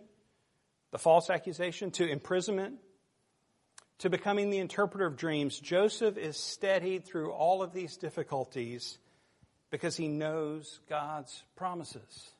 the 0.91 0.97
false 0.97 1.29
accusation, 1.29 1.91
to 1.91 2.07
imprisonment, 2.07 2.75
to 3.99 4.09
becoming 4.09 4.49
the 4.49 4.59
interpreter 4.59 5.07
of 5.07 5.17
dreams, 5.17 5.59
Joseph 5.59 6.17
is 6.17 6.37
steadied 6.37 7.05
through 7.05 7.31
all 7.31 7.63
of 7.63 7.73
these 7.73 7.97
difficulties 7.97 8.99
because 9.71 9.97
he 9.97 10.07
knows 10.07 10.79
God's 10.87 11.43
promises. 11.55 12.31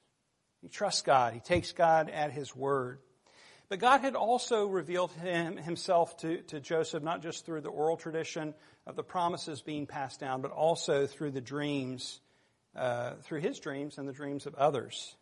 He 0.62 0.70
trusts 0.70 1.02
God. 1.02 1.34
He 1.34 1.40
takes 1.40 1.72
God 1.72 2.10
at 2.10 2.32
his 2.32 2.56
word. 2.56 3.00
But 3.70 3.80
God 3.80 4.02
had 4.02 4.16
also 4.16 4.66
revealed 4.66 5.12
him, 5.12 5.58
himself 5.58 6.16
to, 6.18 6.42
to 6.44 6.60
Joseph, 6.62 7.04
not 7.04 7.22
just 7.22 7.46
through 7.46 7.62
the 7.62 7.70
oral 7.70 7.98
tradition 7.98 8.54
of 8.86 8.96
the 8.96 9.04
promises 9.04 9.62
being 9.62 9.86
passed 9.86 10.20
down, 10.22 10.42
but 10.42 10.52
also 10.52 11.06
through 11.06 11.32
the 11.32 11.42
dreams, 11.42 12.22
uh, 12.76 13.16
through 13.24 13.42
his 13.42 13.60
dreams 13.60 13.98
and 13.98 14.08
the 14.08 14.14
dreams 14.14 14.46
of 14.46 14.56
others. 14.56 15.16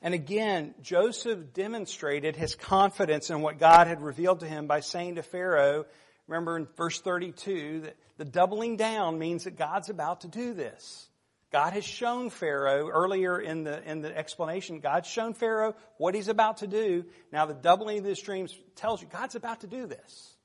And 0.00 0.14
again, 0.14 0.74
Joseph 0.82 1.54
demonstrated 1.54 2.36
his 2.36 2.54
confidence 2.54 3.30
in 3.30 3.40
what 3.40 3.58
God 3.58 3.88
had 3.88 4.02
revealed 4.02 4.40
to 4.40 4.46
him 4.46 4.66
by 4.66 4.80
saying 4.80 5.16
to 5.16 5.22
Pharaoh, 5.22 5.86
remember 6.28 6.56
in 6.56 6.68
verse 6.76 7.00
32, 7.00 7.80
that 7.80 7.96
the 8.18 8.24
doubling 8.24 8.76
down 8.76 9.18
means 9.18 9.44
that 9.44 9.56
God's 9.56 9.90
about 9.90 10.20
to 10.20 10.28
do 10.28 10.54
this. 10.54 11.08
God 11.56 11.72
has 11.72 11.86
shown 11.86 12.28
Pharaoh 12.28 12.90
earlier 12.90 13.40
in 13.40 13.64
the, 13.64 13.82
in 13.90 14.02
the 14.02 14.14
explanation, 14.14 14.80
God's 14.80 15.08
shown 15.08 15.32
Pharaoh 15.32 15.74
what 15.96 16.14
he's 16.14 16.28
about 16.28 16.58
to 16.58 16.66
do. 16.66 17.06
Now 17.32 17.46
the 17.46 17.54
doubling 17.54 18.00
of 18.00 18.04
his 18.04 18.20
dreams 18.20 18.54
tells 18.74 19.00
you 19.00 19.08
God's 19.10 19.36
about 19.36 19.62
to 19.62 19.66
do 19.66 19.86
this. 19.86 20.36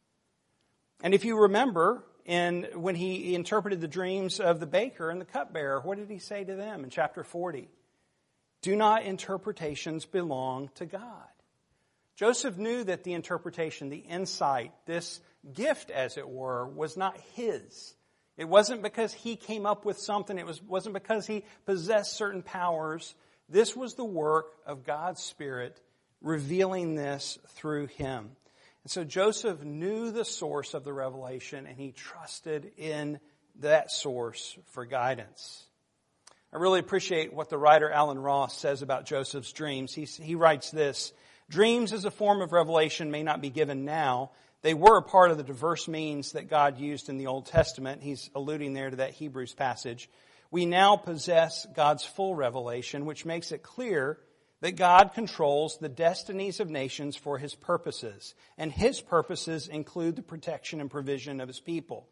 And 1.04 1.14
if 1.14 1.26
you 1.26 1.38
remember, 1.38 2.06
in, 2.24 2.66
when 2.76 2.96
he 2.96 3.36
interpreted 3.36 3.82
the 3.82 3.90
dreams 3.90 4.40
of 4.40 4.62
the 4.62 4.66
baker 4.66 5.10
and 5.10 5.20
the 5.20 5.26
cupbearer, 5.26 5.82
what 5.82 5.98
did 5.98 6.10
he 6.10 6.20
say 6.20 6.46
to 6.46 6.56
them 6.56 6.86
in 6.86 6.90
chapter 6.90 7.26
40? 7.26 7.68
Do 8.62 8.78
not 8.78 9.04
interpretations 9.04 10.06
belong 10.06 10.70
to 10.76 10.86
God? 10.86 11.28
Joseph 12.16 12.58
knew 12.58 12.86
that 12.86 13.04
the 13.04 13.12
interpretation, 13.12 13.90
the 13.90 13.98
insight, 13.98 14.72
this 14.86 15.20
gift, 15.52 15.90
as 15.90 16.16
it 16.16 16.30
were, 16.30 16.66
was 16.70 16.96
not 16.96 17.20
his. 17.34 17.96
It 18.42 18.50
wasn't 18.50 18.82
because 18.82 19.14
he 19.14 19.36
came 19.36 19.68
up 19.68 19.86
with 19.86 20.00
something. 20.00 20.40
It 20.40 20.48
was, 20.48 20.64
wasn't 20.64 20.96
because 20.96 21.28
he 21.28 21.46
possessed 21.68 22.18
certain 22.18 22.42
powers. 22.42 23.14
This 23.48 23.76
was 23.76 23.94
the 23.94 24.04
work 24.04 24.48
of 24.66 24.84
God's 24.84 25.22
Spirit 25.22 25.80
revealing 26.22 26.96
this 26.96 27.38
through 27.50 27.86
him. 27.86 28.32
And 28.84 28.90
so 28.90 29.04
Joseph 29.04 29.64
knew 29.64 30.10
the 30.10 30.26
source 30.26 30.74
of 30.74 30.84
the 30.84 30.92
revelation 30.92 31.68
and 31.68 31.78
he 31.78 31.92
trusted 31.92 32.72
in 32.80 33.20
that 33.60 33.92
source 33.92 34.58
for 34.72 34.86
guidance. 34.86 35.64
I 36.52 36.58
really 36.58 36.80
appreciate 36.80 37.34
what 37.34 37.50
the 37.50 37.60
writer 37.60 37.92
Allen 37.92 38.18
Ross 38.18 38.58
says 38.58 38.82
about 38.82 39.06
Joseph's 39.06 39.54
dreams. 39.54 39.94
He, 39.94 40.06
he 40.06 40.34
writes 40.34 40.72
this, 40.72 41.14
dreams 41.48 41.94
as 41.94 42.06
a 42.06 42.12
form 42.12 42.42
of 42.42 42.54
revelation 42.54 43.12
may 43.12 43.22
not 43.22 43.40
be 43.40 43.52
given 43.52 43.86
now. 43.86 44.32
They 44.62 44.74
were 44.74 44.98
a 44.98 45.04
part 45.04 45.32
of 45.32 45.38
the 45.38 45.44
diverse 45.44 45.88
means 45.88 46.34
that 46.34 46.50
God 46.50 46.80
used 46.80 47.10
in 47.10 47.18
the 47.18 47.28
Old 47.28 47.48
Testament. 47.48 48.04
He's 48.04 48.30
alluding 48.36 48.74
there 48.74 48.90
to 48.90 48.98
that 48.98 49.14
Hebrews 49.14 49.54
passage. 49.54 50.10
We 50.52 50.66
now 50.66 50.98
possess 50.98 51.66
God's 51.74 52.04
full 52.04 52.36
revelation, 52.36 53.06
which 53.06 53.26
makes 53.26 53.52
it 53.52 53.64
clear 53.64 54.20
that 54.60 54.74
God 54.76 55.14
controls 55.14 55.78
the 55.78 55.90
destinies 55.90 56.60
of 56.60 56.70
nations 56.70 57.16
for 57.16 57.40
His 57.40 57.56
purposes. 57.56 58.36
And 58.58 58.72
His 58.72 59.02
purposes 59.02 59.68
include 59.68 60.16
the 60.16 60.22
protection 60.22 60.80
and 60.80 60.92
provision 60.92 61.42
of 61.42 61.48
His 61.48 61.60
people. 61.60 62.08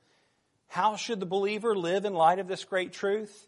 How 0.67 0.95
should 0.95 1.19
the 1.19 1.25
believer 1.25 1.75
live 1.75 2.05
in 2.05 2.13
light 2.13 2.39
of 2.39 2.47
this 2.47 2.63
great 2.63 2.93
truth? 2.93 3.47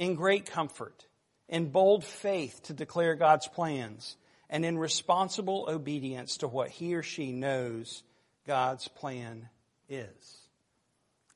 in 0.00 0.14
great 0.14 0.46
comfort, 0.46 1.06
in 1.46 1.70
bold 1.70 2.02
faith 2.02 2.62
to 2.64 2.72
declare 2.72 3.14
God's 3.14 3.46
plans, 3.46 4.16
and 4.48 4.64
in 4.64 4.78
responsible 4.78 5.66
obedience 5.68 6.38
to 6.38 6.48
what 6.48 6.70
he 6.70 6.94
or 6.94 7.02
she 7.02 7.32
knows 7.32 8.02
God's 8.46 8.88
plan 8.88 9.48
is. 9.88 10.38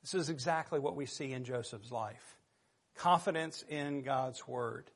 This 0.01 0.13
is 0.13 0.29
exactly 0.29 0.79
what 0.79 0.95
we 0.95 1.05
see 1.05 1.31
in 1.31 1.43
Joseph's 1.43 1.91
life. 1.91 2.37
Confidence 2.95 3.63
in 3.67 4.01
God's 4.03 4.47
word. 4.47 4.89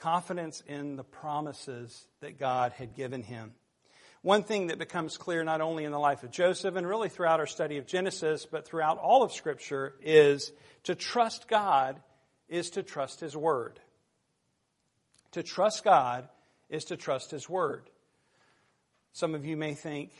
Confidence 0.00 0.62
in 0.66 0.96
the 0.96 1.04
promises 1.04 2.06
that 2.20 2.38
God 2.38 2.72
had 2.72 2.94
given 2.94 3.22
him. 3.22 3.52
One 4.22 4.42
thing 4.42 4.66
that 4.66 4.78
becomes 4.78 5.16
clear 5.16 5.44
not 5.44 5.60
only 5.60 5.84
in 5.84 5.92
the 5.92 5.98
life 5.98 6.24
of 6.24 6.32
Joseph 6.32 6.74
and 6.74 6.86
really 6.86 7.08
throughout 7.08 7.38
our 7.38 7.46
study 7.46 7.78
of 7.78 7.86
Genesis, 7.86 8.44
but 8.44 8.66
throughout 8.66 8.98
all 8.98 9.22
of 9.22 9.32
scripture 9.32 9.94
is 10.02 10.50
to 10.82 10.94
trust 10.94 11.46
God 11.48 12.00
is 12.48 12.70
to 12.70 12.82
trust 12.82 13.20
His 13.20 13.36
Word. 13.36 13.78
To 15.32 15.42
trust 15.42 15.84
God 15.84 16.28
is 16.68 16.86
to 16.86 16.96
trust 16.96 17.30
His 17.30 17.48
Word. 17.48 17.88
Some 19.12 19.34
of 19.34 19.44
you 19.44 19.56
may 19.56 19.74
think, 19.74 20.10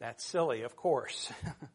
that's 0.00 0.24
silly, 0.24 0.62
of 0.62 0.76
course. 0.76 1.32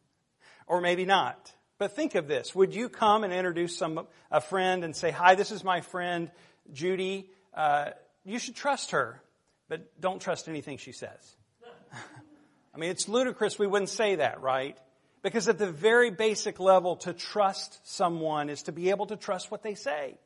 or 0.68 0.82
maybe 0.82 1.06
not. 1.06 1.52
But 1.78 1.96
think 1.96 2.16
of 2.16 2.28
this. 2.28 2.56
Would 2.56 2.74
you 2.74 2.88
come 2.90 3.24
and 3.24 3.34
introduce 3.34 3.78
some, 3.78 4.08
a 4.32 4.40
friend 4.40 4.84
and 4.84 4.96
say, 4.96 5.12
hi, 5.12 5.36
this 5.36 5.52
is 5.52 5.64
my 5.64 5.82
friend, 5.82 6.32
Judy. 6.72 7.30
Uh, 7.54 7.90
you 8.24 8.40
should 8.40 8.56
trust 8.56 8.92
her, 8.92 9.22
but 9.68 10.00
don't 10.00 10.22
trust 10.22 10.48
anything 10.48 10.78
she 10.78 10.92
says. 10.92 11.36
I 12.74 12.78
mean, 12.78 12.90
it's 12.90 13.10
ludicrous 13.10 13.60
we 13.60 13.68
wouldn't 13.68 13.90
say 13.90 14.16
that, 14.16 14.42
right? 14.42 14.78
Because 15.22 15.48
at 15.48 15.58
the 15.58 15.72
very 15.72 16.10
basic 16.10 16.60
level, 16.60 16.98
to 16.98 17.14
trust 17.14 17.80
someone 17.84 18.50
is 18.50 18.64
to 18.64 18.72
be 18.72 18.90
able 18.90 19.08
to 19.08 19.16
trust 19.16 19.52
what 19.52 19.64
they 19.64 19.76
say. 19.76 20.18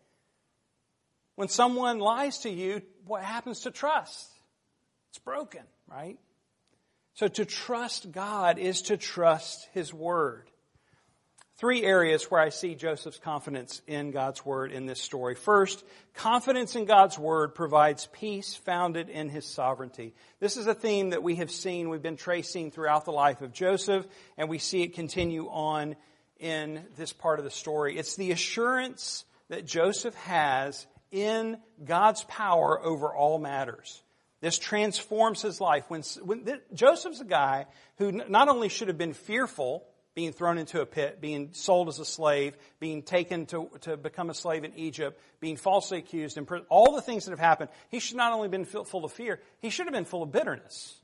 When 1.35 1.49
someone 1.49 1.99
lies 1.99 2.39
to 2.39 2.49
you, 2.49 2.81
what 3.05 3.23
happens 3.23 3.61
to 3.61 3.71
trust? 3.71 4.27
It's 5.09 5.19
broken, 5.19 5.61
right? 5.87 6.17
So 7.17 7.27
to 7.27 7.45
trust 7.45 8.11
God 8.11 8.59
is 8.59 8.83
to 8.83 8.97
trust 8.97 9.67
His 9.73 9.91
Word. 9.91 10.51
Three 11.55 11.83
areas 11.83 12.29
where 12.29 12.39
I 12.39 12.49
see 12.49 12.75
Joseph's 12.75 13.17
confidence 13.17 13.81
in 13.87 14.11
God's 14.11 14.45
Word 14.45 14.71
in 14.71 14.85
this 14.85 15.01
story. 15.01 15.33
First, 15.33 15.83
confidence 16.13 16.75
in 16.75 16.85
God's 16.85 17.17
Word 17.17 17.55
provides 17.55 18.07
peace 18.13 18.53
founded 18.53 19.09
in 19.09 19.29
His 19.29 19.47
sovereignty. 19.47 20.13
This 20.39 20.57
is 20.57 20.67
a 20.67 20.75
theme 20.75 21.09
that 21.09 21.23
we 21.23 21.37
have 21.37 21.49
seen, 21.49 21.89
we've 21.89 22.03
been 22.03 22.17
tracing 22.17 22.69
throughout 22.69 23.05
the 23.05 23.11
life 23.11 23.41
of 23.41 23.51
Joseph, 23.51 24.05
and 24.37 24.47
we 24.47 24.59
see 24.59 24.83
it 24.83 24.93
continue 24.93 25.47
on 25.47 25.95
in 26.39 26.85
this 26.97 27.13
part 27.13 27.39
of 27.39 27.45
the 27.45 27.49
story. 27.49 27.97
It's 27.97 28.15
the 28.15 28.31
assurance 28.31 29.25
that 29.49 29.65
Joseph 29.65 30.13
has 30.13 30.85
in 31.09 31.57
God's 31.83 32.23
power 32.25 32.79
over 32.79 33.11
all 33.11 33.39
matters. 33.39 34.03
This 34.39 34.59
transforms 34.59 35.41
his 35.41 35.59
life. 35.59 35.85
When, 35.87 36.03
when 36.21 36.45
Joseph's 36.73 37.21
a 37.21 37.25
guy 37.25 37.65
who 37.97 38.11
not 38.11 38.49
only 38.49 38.69
should 38.69 38.87
have 38.87 38.97
been 38.97 39.13
fearful 39.13 39.85
being 40.17 40.33
thrown 40.33 40.57
into 40.57 40.81
a 40.81 40.85
pit, 40.87 41.21
being 41.21 41.49
sold 41.53 41.87
as 41.87 41.99
a 41.99 42.05
slave, 42.05 42.57
being 42.79 43.03
taken 43.03 43.45
to, 43.45 43.69
to 43.81 43.95
become 43.95 44.31
a 44.31 44.33
slave 44.33 44.63
in 44.63 44.73
Egypt, 44.73 45.21
being 45.39 45.55
falsely 45.55 45.99
accused, 45.99 46.39
and 46.39 46.49
all 46.69 46.95
the 46.95 47.03
things 47.03 47.25
that 47.25 47.31
have 47.31 47.39
happened, 47.39 47.69
he 47.89 47.99
should 47.99 48.17
not 48.17 48.33
only 48.33 48.45
have 48.45 48.51
been 48.51 48.65
full 48.65 49.05
of 49.05 49.11
fear, 49.11 49.39
he 49.59 49.69
should 49.69 49.85
have 49.85 49.93
been 49.93 50.05
full 50.05 50.23
of 50.23 50.31
bitterness. 50.31 50.95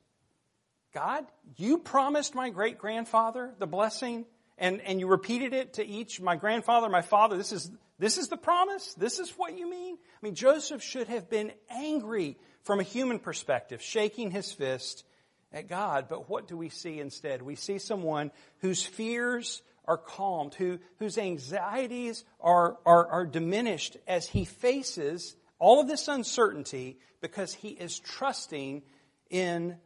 God, 0.96 1.26
you 1.58 1.78
promised 1.78 2.34
my 2.34 2.50
great 2.50 2.80
grandfather 2.80 3.52
the 3.60 3.68
blessing, 3.68 4.26
and, 4.58 4.82
and 4.82 5.00
you 5.00 5.06
repeated 5.06 5.54
it 5.54 5.74
to 5.74 5.86
each, 5.86 6.20
my 6.20 6.36
grandfather, 6.36 6.90
my 6.90 7.04
father, 7.04 7.38
this 7.38 7.52
is, 7.52 7.70
this 8.00 8.18
is 8.18 8.30
the 8.30 8.38
promise? 8.38 8.96
This 8.96 9.20
is 9.20 9.30
what 9.38 9.56
you 9.56 9.70
mean? 9.70 9.96
I 9.96 10.26
mean, 10.26 10.34
Joseph 10.34 10.82
should 10.82 11.08
have 11.08 11.30
been 11.30 11.52
angry 11.70 12.38
from 12.64 12.80
a 12.80 12.84
human 12.84 13.20
perspective, 13.20 13.82
shaking 13.82 14.32
his 14.32 14.52
fist 14.52 15.04
at 15.52 15.68
God. 15.68 16.08
But 16.10 16.30
what 16.30 16.48
do 16.48 16.58
we 16.58 16.70
see 16.70 17.00
instead? 17.00 17.42
We 17.42 17.56
see 17.56 17.78
someone 17.78 18.32
whose 18.60 18.84
fears 18.84 19.62
are 19.86 19.98
calmed, 19.98 20.56
who, 20.56 20.80
whose 21.00 21.18
anxieties 21.18 22.24
are, 22.40 22.78
are, 22.86 23.08
are 23.08 23.26
diminished 23.26 23.98
as 24.08 24.28
he 24.28 24.46
faces 24.46 25.36
all 25.60 25.82
of 25.82 25.88
this 25.88 26.08
uncertainty 26.08 26.98
because 27.22 27.54
he 27.54 27.70
is 27.70 28.00
trusting 28.00 28.82
in 29.30 29.78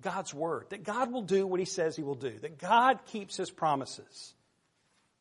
God's 0.00 0.32
word, 0.32 0.66
that 0.70 0.84
God 0.84 1.12
will 1.12 1.22
do 1.22 1.46
what 1.46 1.60
he 1.60 1.66
says 1.66 1.96
he 1.96 2.02
will 2.02 2.14
do, 2.14 2.38
that 2.40 2.58
God 2.58 3.00
keeps 3.06 3.36
his 3.36 3.50
promises. 3.50 4.34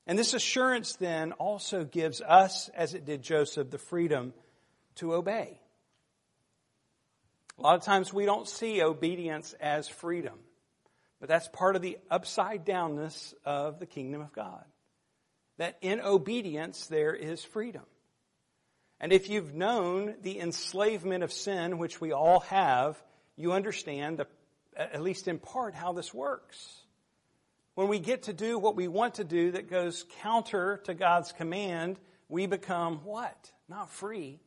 And 0.07 0.19
this 0.19 0.33
assurance 0.33 0.95
then 0.95 1.31
also 1.33 1.83
gives 1.83 2.21
us, 2.21 2.69
as 2.69 2.93
it 2.93 3.05
did 3.05 3.23
Joseph, 3.23 3.71
the 3.71 3.77
freedom 3.77 4.33
to 4.95 5.13
obey. 5.13 5.59
A 7.57 7.61
lot 7.61 7.75
of 7.75 7.83
times 7.83 8.13
we 8.13 8.25
don't 8.25 8.47
see 8.47 8.81
obedience 8.81 9.53
as 9.59 9.87
freedom, 9.87 10.37
but 11.19 11.29
that's 11.29 11.47
part 11.47 11.75
of 11.75 11.81
the 11.81 11.97
upside 12.11 12.65
downness 12.65 13.33
of 13.45 13.79
the 13.79 13.85
kingdom 13.85 14.21
of 14.21 14.33
God. 14.33 14.63
That 15.57 15.77
in 15.81 16.01
obedience 16.01 16.87
there 16.87 17.13
is 17.13 17.43
freedom. 17.43 17.83
And 18.99 19.13
if 19.13 19.29
you've 19.29 19.53
known 19.53 20.15
the 20.21 20.39
enslavement 20.39 21.23
of 21.23 21.31
sin, 21.31 21.77
which 21.77 22.01
we 22.01 22.11
all 22.11 22.41
have, 22.41 23.01
you 23.35 23.53
understand, 23.53 24.19
the, 24.19 24.27
at 24.75 25.01
least 25.01 25.27
in 25.27 25.39
part, 25.39 25.75
how 25.75 25.93
this 25.93 26.13
works. 26.13 26.81
when 27.75 27.89
we 27.89 27.99
get 27.99 28.23
to 28.23 28.33
do 28.33 28.57
what 28.57 28.75
we 28.75 28.87
want 28.87 29.15
to 29.15 29.23
do 29.23 29.51
that 29.51 29.69
goes 29.69 30.05
counter 30.21 30.81
to 30.85 30.93
God's 30.93 31.33
command, 31.33 31.99
we 32.29 32.47
become 32.47 33.01
what? 33.03 33.51
Not 33.67 33.89
free, 33.89 34.39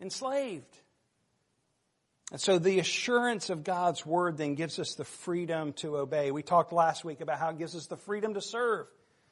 enslaved. 0.00 0.76
And 2.30 2.40
so 2.40 2.58
the 2.58 2.78
assurance 2.78 3.48
of 3.48 3.64
God's 3.64 4.04
word 4.04 4.36
then 4.36 4.54
gives 4.54 4.78
us 4.78 4.94
the 4.94 5.04
freedom 5.04 5.72
to 5.74 5.96
obey. 5.96 6.30
We 6.30 6.42
talked 6.42 6.72
last 6.72 7.04
week 7.04 7.20
about 7.20 7.38
how 7.38 7.50
it 7.50 7.58
gives 7.58 7.74
us 7.74 7.86
the 7.86 7.96
freedom 7.96 8.34
to 8.34 8.42
serve, 8.42 8.86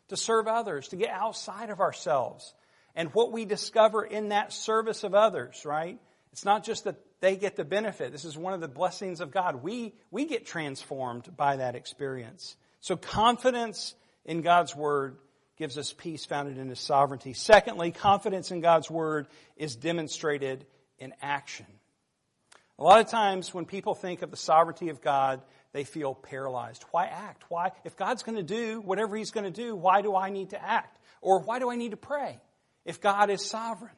to 0.09 0.17
serve 0.17 0.47
others, 0.47 0.89
to 0.89 0.97
get 0.97 1.11
outside 1.11 1.69
of 1.69 1.81
ourselves. 1.81 2.55
And 2.95 3.11
what 3.13 3.33
we 3.33 3.45
discover 3.45 4.03
in 4.03 4.31
that 4.31 4.53
service 4.53 5.05
of 5.05 5.15
others, 5.15 5.67
right? 5.67 5.99
It's 6.33 6.47
not 6.47 6.65
just 6.65 6.85
that 6.85 6.97
they 7.21 7.37
get 7.37 7.57
the 7.57 7.65
benefit. 7.65 8.13
This 8.13 8.25
is 8.25 8.37
one 8.37 8.55
of 8.55 8.61
the 8.61 8.69
blessings 8.69 9.21
of 9.21 9.31
God. 9.31 9.63
We, 9.63 9.95
we 10.11 10.25
get 10.25 10.47
transformed 10.47 11.37
by 11.37 11.57
that 11.57 11.75
experience. 11.75 12.57
So 12.81 12.97
confidence 12.97 13.95
in 14.25 14.41
God's 14.41 14.75
word 14.75 15.19
gives 15.59 15.77
us 15.77 15.93
peace 15.93 16.25
founded 16.25 16.59
in 16.59 16.69
His 16.69 16.81
sovereignty. 16.81 17.35
Secondly, 17.35 17.91
confidence 17.91 18.51
in 18.51 18.61
God's 18.61 18.91
word 18.91 19.27
is 19.57 19.77
demonstrated 19.77 20.67
in 20.99 21.13
action. 21.21 21.67
A 22.79 22.85
lot 22.85 23.01
of 23.01 23.09
times 23.09 23.55
when 23.55 23.65
people 23.65 23.95
think 23.95 24.23
of 24.23 24.31
the 24.31 24.37
sovereignty 24.37 24.91
of 24.91 25.01
God, 25.01 25.41
they 25.73 25.85
feel 25.85 26.15
paralyzed. 26.15 26.85
Why 26.91 27.07
act? 27.07 27.45
Why, 27.49 27.73
if 27.85 27.97
God's 27.97 28.23
going 28.23 28.37
to 28.37 28.43
do 28.43 28.81
whatever 28.81 29.17
He's 29.17 29.31
going 29.31 29.45
to 29.45 29.51
do, 29.51 29.75
why 29.75 30.03
do 30.03 30.15
I 30.15 30.31
need 30.31 30.51
to 30.51 30.63
act? 30.63 30.99
Or 31.23 31.41
why 31.41 31.59
do 31.59 31.71
I 31.71 31.77
need 31.77 31.93
to 31.93 31.97
pray 31.97 32.39
if 32.85 33.01
God 33.01 33.31
is 33.31 33.45
sovereign? 33.45 33.93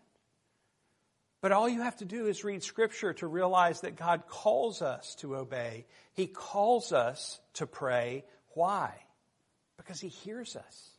But 1.40 1.52
all 1.52 1.68
you 1.68 1.82
have 1.82 1.96
to 1.98 2.04
do 2.04 2.26
is 2.26 2.44
read 2.44 2.62
Scripture 2.62 3.12
to 3.14 3.26
realize 3.26 3.80
that 3.80 3.96
God 3.96 4.26
calls 4.28 4.82
us 4.82 5.14
to 5.20 5.36
obey. 5.36 5.86
He 6.14 6.26
calls 6.26 6.92
us 6.92 7.40
to 7.54 7.66
pray. 7.66 8.24
Why? 8.54 8.92
Because 9.76 10.00
He 10.00 10.08
hears 10.08 10.56
us. 10.56 10.90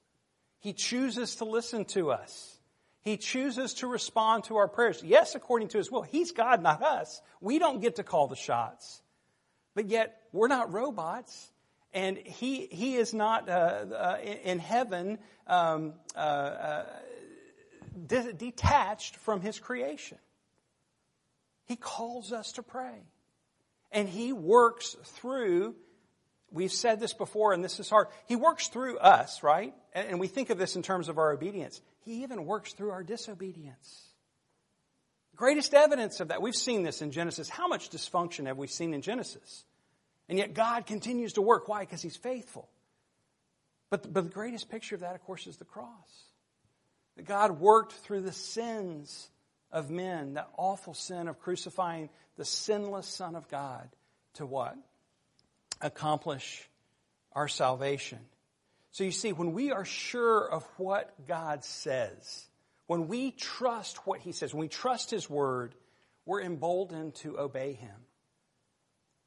He 0.60 0.74
chooses 0.74 1.36
to 1.36 1.46
listen 1.46 1.86
to 1.86 2.12
us. 2.12 2.59
He 3.02 3.18
chooses 3.18 3.76
to 3.76 3.88
respond 3.88 4.46
to 4.46 4.58
our 4.58 4.68
prayers. 4.68 5.02
Yes, 5.04 5.36
according 5.36 5.70
to 5.70 5.78
His 5.78 5.92
will. 5.92 6.02
He's 6.02 6.32
God, 6.32 6.62
not 6.62 6.82
us. 6.84 7.22
We 7.40 7.60
don't 7.60 7.82
get 7.82 7.96
to 7.96 8.04
call 8.04 8.28
the 8.28 8.36
shots. 8.36 9.02
But 9.74 9.88
yet, 9.88 10.22
we're 10.34 10.48
not 10.48 10.74
robots. 10.74 11.52
And 11.94 12.18
He, 12.18 12.68
he 12.68 12.96
is 12.96 13.14
not 13.14 13.50
uh, 13.50 13.52
uh, 13.52 14.18
in 14.44 14.60
heaven 14.60 15.20
um, 15.48 15.94
uh, 16.16 16.20
uh 16.20 16.86
de- 18.06 18.34
detached 18.34 19.16
from 19.16 19.42
His 19.42 19.60
creation. 19.60 20.18
He 21.66 21.76
calls 21.76 22.34
us 22.34 22.54
to 22.54 22.64
pray. 22.64 23.04
And 23.92 24.10
He 24.10 24.34
works 24.34 24.96
through 25.04 25.76
We've 26.52 26.72
said 26.72 27.00
this 27.00 27.14
before, 27.14 27.54
and 27.54 27.64
this 27.64 27.80
is 27.80 27.90
hard. 27.90 28.08
He 28.26 28.36
works 28.36 28.70
through 28.70 28.98
us, 28.98 29.44
right? 29.44 29.74
And 29.94 30.20
we 30.20 30.28
think 30.28 30.50
of 30.50 30.58
this 30.58 30.76
in 30.76 30.82
terms 30.82 31.08
of 31.08 31.18
our 31.18 31.32
obedience. 31.32 31.80
He 32.06 32.24
even 32.24 32.46
works 32.46 32.74
through 32.74 32.92
our 32.92 33.04
disobedience. 33.04 34.04
Greatest 35.36 35.74
evidence 35.74 36.20
of 36.20 36.30
that, 36.30 36.42
we've 36.42 36.56
seen 36.56 36.84
this 36.84 37.02
in 37.02 37.12
Genesis. 37.12 37.50
How 37.50 37.68
much 37.68 37.90
dysfunction 37.90 38.48
have 38.48 38.58
we 38.58 38.68
seen 38.68 38.94
in 38.94 39.02
Genesis? 39.02 39.64
And 40.28 40.38
yet 40.38 40.54
God 40.54 40.86
continues 40.86 41.34
to 41.34 41.42
work. 41.42 41.68
Why? 41.68 41.82
Because 41.82 42.02
He's 42.02 42.18
faithful. 42.18 42.68
But, 43.90 44.12
but 44.12 44.26
the 44.26 44.30
greatest 44.30 44.70
picture 44.70 44.96
of 44.96 45.02
that, 45.02 45.16
of 45.16 45.24
course, 45.24 45.48
is 45.48 45.58
the 45.58 45.66
cross. 45.66 46.24
That 47.16 47.26
God 47.26 47.60
worked 47.60 47.94
through 47.94 48.22
the 48.22 48.32
sins 48.32 49.30
of 49.72 49.90
men, 49.90 50.34
that 50.34 50.50
awful 50.58 50.94
sin 50.94 51.28
of 51.28 51.40
crucifying 51.40 52.10
the 52.38 52.46
sinless 52.46 53.08
Son 53.08 53.36
of 53.36 53.48
God 53.50 53.90
to 54.36 54.46
what? 54.46 54.76
accomplish 55.82 56.68
our 57.34 57.48
salvation. 57.48 58.20
So 58.92 59.04
you 59.04 59.12
see, 59.12 59.34
when 59.34 59.54
we 59.54 59.72
are 59.72 59.86
sure 59.86 60.50
of 60.50 60.64
what 60.78 61.28
God 61.28 61.64
says, 61.64 62.46
when 62.88 63.08
we 63.08 63.32
trust 63.32 64.06
what 64.08 64.20
He 64.20 64.32
says, 64.32 64.54
when 64.54 64.62
we 64.62 64.68
trust 64.68 65.12
His 65.12 65.30
Word, 65.30 65.76
we're 66.26 66.42
emboldened 66.42 67.16
to 67.16 67.40
obey 67.40 67.74
Him. 67.74 67.96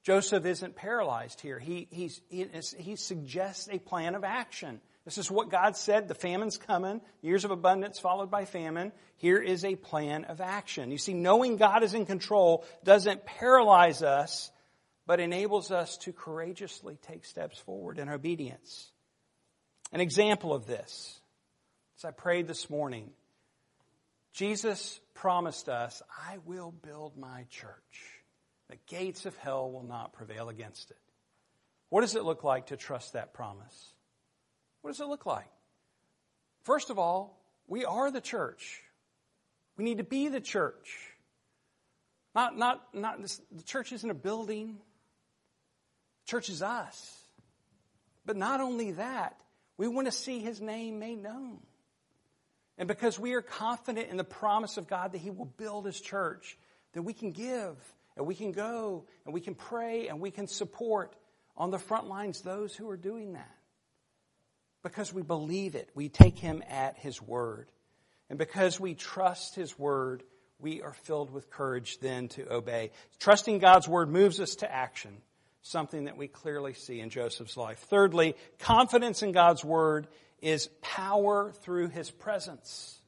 Joseph 0.02 0.44
isn't 0.44 0.74
paralyzed 0.74 1.40
here. 1.40 1.60
He, 1.60 1.86
he, 1.90 2.10
he 2.76 2.96
suggests 2.96 3.68
a 3.70 3.78
plan 3.78 4.16
of 4.16 4.24
action. 4.24 4.80
This 5.04 5.18
is 5.18 5.30
what 5.30 5.50
God 5.50 5.76
said. 5.76 6.08
The 6.08 6.14
famine's 6.14 6.58
coming. 6.58 7.00
Years 7.22 7.44
of 7.44 7.52
abundance 7.52 8.00
followed 8.00 8.30
by 8.30 8.44
famine. 8.44 8.92
Here 9.16 9.40
is 9.40 9.64
a 9.64 9.76
plan 9.76 10.24
of 10.24 10.40
action. 10.40 10.90
You 10.90 10.98
see, 10.98 11.14
knowing 11.14 11.56
God 11.56 11.84
is 11.84 11.94
in 11.94 12.06
control 12.06 12.64
doesn't 12.82 13.24
paralyze 13.24 14.02
us, 14.02 14.50
but 15.06 15.20
enables 15.20 15.70
us 15.70 15.96
to 15.98 16.12
courageously 16.12 16.98
take 17.02 17.24
steps 17.24 17.58
forward 17.58 17.98
in 17.98 18.08
obedience. 18.08 18.90
An 19.92 20.00
example 20.00 20.54
of 20.54 20.66
this, 20.66 21.20
as 21.98 22.04
I 22.04 22.10
prayed 22.10 22.48
this 22.48 22.70
morning, 22.70 23.10
Jesus 24.32 24.98
promised 25.14 25.68
us, 25.68 26.02
I 26.26 26.38
will 26.46 26.72
build 26.72 27.16
my 27.18 27.44
church. 27.50 27.74
The 28.70 28.78
gates 28.86 29.26
of 29.26 29.36
hell 29.36 29.70
will 29.70 29.82
not 29.82 30.14
prevail 30.14 30.48
against 30.48 30.90
it. 30.90 30.96
What 31.90 32.00
does 32.00 32.16
it 32.16 32.24
look 32.24 32.42
like 32.42 32.68
to 32.68 32.76
trust 32.78 33.12
that 33.12 33.34
promise? 33.34 33.92
What 34.80 34.92
does 34.92 35.00
it 35.00 35.08
look 35.08 35.26
like? 35.26 35.50
First 36.62 36.88
of 36.88 36.98
all, 36.98 37.38
we 37.66 37.84
are 37.84 38.10
the 38.10 38.22
church. 38.22 38.80
We 39.76 39.84
need 39.84 39.98
to 39.98 40.04
be 40.04 40.28
the 40.28 40.40
church. 40.40 40.98
Not, 42.34 42.56
not, 42.56 42.94
not, 42.94 43.20
this, 43.20 43.40
the 43.50 43.62
church 43.62 43.92
isn't 43.92 44.08
a 44.08 44.14
building. 44.14 44.78
The 46.24 46.30
Church 46.30 46.48
is 46.48 46.62
us. 46.62 47.18
But 48.24 48.36
not 48.36 48.60
only 48.60 48.92
that, 48.92 49.36
we 49.76 49.88
want 49.88 50.06
to 50.06 50.12
see 50.12 50.40
His 50.40 50.60
name 50.60 50.98
made 50.98 51.22
known. 51.22 51.58
And 52.78 52.88
because 52.88 53.18
we 53.18 53.34
are 53.34 53.42
confident 53.42 54.10
in 54.10 54.16
the 54.16 54.24
promise 54.24 54.76
of 54.76 54.88
God 54.88 55.12
that 55.12 55.18
He 55.18 55.30
will 55.30 55.46
build 55.46 55.86
His 55.86 56.00
church, 56.00 56.56
that 56.94 57.02
we 57.02 57.12
can 57.12 57.32
give 57.32 57.76
and 58.16 58.26
we 58.26 58.34
can 58.34 58.52
go 58.52 59.04
and 59.24 59.34
we 59.34 59.40
can 59.40 59.54
pray 59.54 60.08
and 60.08 60.20
we 60.20 60.30
can 60.30 60.46
support 60.46 61.14
on 61.56 61.70
the 61.70 61.78
front 61.78 62.08
lines 62.08 62.40
those 62.40 62.74
who 62.74 62.88
are 62.88 62.96
doing 62.96 63.34
that. 63.34 63.54
Because 64.82 65.12
we 65.12 65.22
believe 65.22 65.74
it, 65.74 65.90
we 65.94 66.08
take 66.08 66.38
Him 66.38 66.62
at 66.68 66.96
His 66.98 67.20
word. 67.20 67.70
And 68.28 68.38
because 68.38 68.80
we 68.80 68.94
trust 68.94 69.54
His 69.54 69.78
word, 69.78 70.22
we 70.58 70.82
are 70.82 70.92
filled 70.92 71.30
with 71.30 71.50
courage 71.50 71.98
then 72.00 72.28
to 72.28 72.52
obey. 72.52 72.90
Trusting 73.18 73.58
God's 73.58 73.88
word 73.88 74.08
moves 74.08 74.40
us 74.40 74.56
to 74.56 74.72
action 74.72 75.18
something 75.62 76.04
that 76.04 76.16
we 76.16 76.28
clearly 76.28 76.74
see 76.74 77.00
in 77.00 77.10
Joseph's 77.10 77.56
life. 77.56 77.78
Thirdly, 77.88 78.34
confidence 78.58 79.22
in 79.22 79.32
God's 79.32 79.64
Word 79.64 80.08
is 80.40 80.68
power 80.80 81.52
through 81.62 81.88
His 81.88 82.10
presence. 82.10 82.98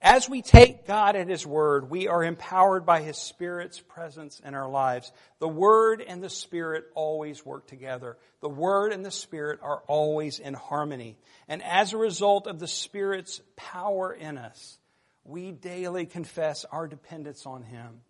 As 0.00 0.28
we 0.28 0.42
take 0.42 0.86
God 0.86 1.16
at 1.16 1.28
His 1.28 1.44
Word, 1.44 1.90
we 1.90 2.06
are 2.06 2.22
empowered 2.22 2.86
by 2.86 3.02
His 3.02 3.18
Spirit's 3.18 3.80
presence 3.80 4.40
in 4.44 4.54
our 4.54 4.68
lives. 4.68 5.10
The 5.40 5.48
Word 5.48 6.00
and 6.00 6.22
the 6.22 6.30
Spirit 6.30 6.84
always 6.94 7.44
work 7.44 7.66
together. 7.66 8.16
The 8.40 8.48
Word 8.48 8.92
and 8.92 9.04
the 9.04 9.10
Spirit 9.10 9.58
are 9.60 9.82
always 9.88 10.38
in 10.38 10.54
harmony. 10.54 11.18
And 11.48 11.62
as 11.64 11.92
a 11.92 11.98
result 11.98 12.46
of 12.46 12.60
the 12.60 12.68
Spirit's 12.68 13.40
power 13.56 14.12
in 14.12 14.38
us, 14.38 14.78
we 15.24 15.50
daily 15.50 16.06
confess 16.06 16.64
our 16.64 16.86
dependence 16.86 17.44
on 17.44 17.64
Him 17.64 18.00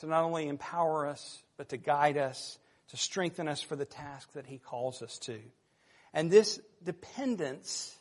to 0.00 0.06
not 0.06 0.24
only 0.24 0.48
empower 0.48 1.06
us, 1.06 1.40
but 1.56 1.68
to 1.68 1.76
guide 1.76 2.16
us 2.16 2.58
to 2.90 2.96
strengthen 2.96 3.48
us 3.48 3.60
for 3.60 3.76
the 3.76 3.84
task 3.84 4.32
that 4.32 4.46
He 4.46 4.58
calls 4.58 5.02
us 5.02 5.18
to. 5.20 5.38
And 6.14 6.30
this 6.30 6.60
dependence, 6.82 7.94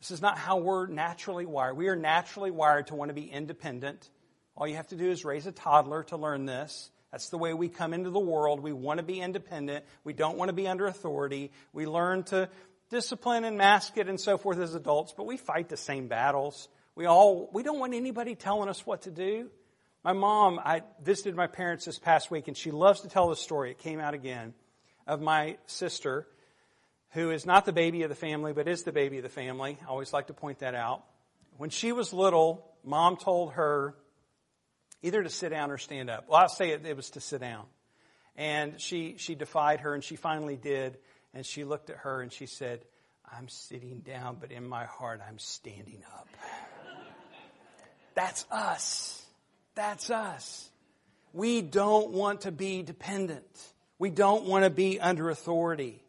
this 0.00 0.10
is 0.10 0.22
not 0.22 0.38
how 0.38 0.58
we're 0.58 0.86
naturally 0.86 1.46
wired. 1.46 1.76
We 1.76 1.88
are 1.88 1.96
naturally 1.96 2.50
wired 2.50 2.88
to 2.88 2.94
want 2.94 3.08
to 3.10 3.14
be 3.14 3.30
independent. 3.30 4.08
All 4.56 4.66
you 4.66 4.76
have 4.76 4.88
to 4.88 4.96
do 4.96 5.10
is 5.10 5.24
raise 5.24 5.46
a 5.46 5.52
toddler 5.52 6.04
to 6.04 6.16
learn 6.16 6.46
this. 6.46 6.90
That's 7.12 7.28
the 7.28 7.38
way 7.38 7.54
we 7.54 7.68
come 7.68 7.94
into 7.94 8.10
the 8.10 8.18
world. 8.18 8.60
We 8.60 8.72
want 8.72 8.98
to 8.98 9.04
be 9.04 9.20
independent. 9.20 9.84
We 10.04 10.12
don't 10.12 10.36
want 10.36 10.48
to 10.48 10.52
be 10.52 10.68
under 10.68 10.86
authority. 10.86 11.50
We 11.72 11.86
learn 11.86 12.24
to 12.24 12.48
discipline 12.90 13.44
and 13.44 13.58
mask 13.58 13.96
it 13.96 14.08
and 14.08 14.20
so 14.20 14.38
forth 14.38 14.58
as 14.58 14.74
adults, 14.74 15.12
but 15.16 15.26
we 15.26 15.36
fight 15.36 15.68
the 15.68 15.76
same 15.76 16.08
battles. 16.08 16.68
We 16.94 17.06
all, 17.06 17.50
we 17.52 17.62
don't 17.62 17.78
want 17.78 17.94
anybody 17.94 18.34
telling 18.34 18.68
us 18.68 18.86
what 18.86 19.02
to 19.02 19.10
do. 19.10 19.50
My 20.06 20.12
mom, 20.12 20.60
I 20.64 20.82
visited 21.02 21.34
my 21.34 21.48
parents 21.48 21.86
this 21.86 21.98
past 21.98 22.30
week, 22.30 22.46
and 22.46 22.56
she 22.56 22.70
loves 22.70 23.00
to 23.00 23.08
tell 23.08 23.28
the 23.28 23.34
story. 23.34 23.72
It 23.72 23.78
came 23.78 23.98
out 23.98 24.14
again 24.14 24.54
of 25.04 25.20
my 25.20 25.56
sister, 25.66 26.28
who 27.10 27.32
is 27.32 27.44
not 27.44 27.64
the 27.64 27.72
baby 27.72 28.04
of 28.04 28.08
the 28.08 28.14
family, 28.14 28.52
but 28.52 28.68
is 28.68 28.84
the 28.84 28.92
baby 28.92 29.16
of 29.16 29.24
the 29.24 29.28
family. 29.28 29.76
I 29.82 29.90
always 29.90 30.12
like 30.12 30.28
to 30.28 30.32
point 30.32 30.60
that 30.60 30.76
out. 30.76 31.02
When 31.56 31.70
she 31.70 31.90
was 31.90 32.12
little, 32.12 32.70
mom 32.84 33.16
told 33.16 33.54
her 33.54 33.96
either 35.02 35.24
to 35.24 35.28
sit 35.28 35.48
down 35.48 35.72
or 35.72 35.76
stand 35.76 36.08
up. 36.08 36.26
Well, 36.28 36.38
I'll 36.38 36.48
say 36.48 36.70
it, 36.70 36.86
it 36.86 36.96
was 36.96 37.10
to 37.10 37.20
sit 37.20 37.40
down. 37.40 37.64
And 38.36 38.80
she, 38.80 39.16
she 39.18 39.34
defied 39.34 39.80
her, 39.80 39.92
and 39.92 40.04
she 40.04 40.14
finally 40.14 40.56
did. 40.56 40.98
And 41.34 41.44
she 41.44 41.64
looked 41.64 41.90
at 41.90 41.96
her 41.96 42.22
and 42.22 42.32
she 42.32 42.46
said, 42.46 42.78
I'm 43.36 43.48
sitting 43.48 44.02
down, 44.06 44.36
but 44.40 44.52
in 44.52 44.68
my 44.68 44.84
heart, 44.84 45.20
I'm 45.28 45.40
standing 45.40 46.04
up. 46.14 46.28
That's 48.14 48.46
us. 48.52 49.25
That's 49.76 50.10
us. 50.10 50.68
We 51.32 51.62
don't 51.62 52.10
want 52.10 52.40
to 52.42 52.50
be 52.50 52.82
dependent. 52.82 53.46
We 53.98 54.10
don't 54.10 54.46
want 54.46 54.64
to 54.64 54.70
be 54.70 54.98
under 54.98 55.30
authority. 55.30 56.02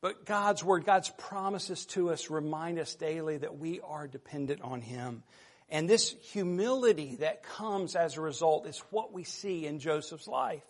But 0.00 0.26
God's 0.26 0.62
Word, 0.62 0.84
God's 0.84 1.08
promises 1.08 1.86
to 1.86 2.10
us 2.10 2.28
remind 2.28 2.78
us 2.78 2.94
daily 2.96 3.38
that 3.38 3.58
we 3.58 3.80
are 3.80 4.06
dependent 4.06 4.60
on 4.62 4.80
Him. 4.80 5.22
And 5.68 5.88
this 5.88 6.14
humility 6.32 7.16
that 7.20 7.42
comes 7.42 7.96
as 7.96 8.16
a 8.16 8.20
result 8.20 8.66
is 8.66 8.78
what 8.90 9.12
we 9.12 9.24
see 9.24 9.66
in 9.66 9.78
Joseph's 9.78 10.28
life. 10.28 10.64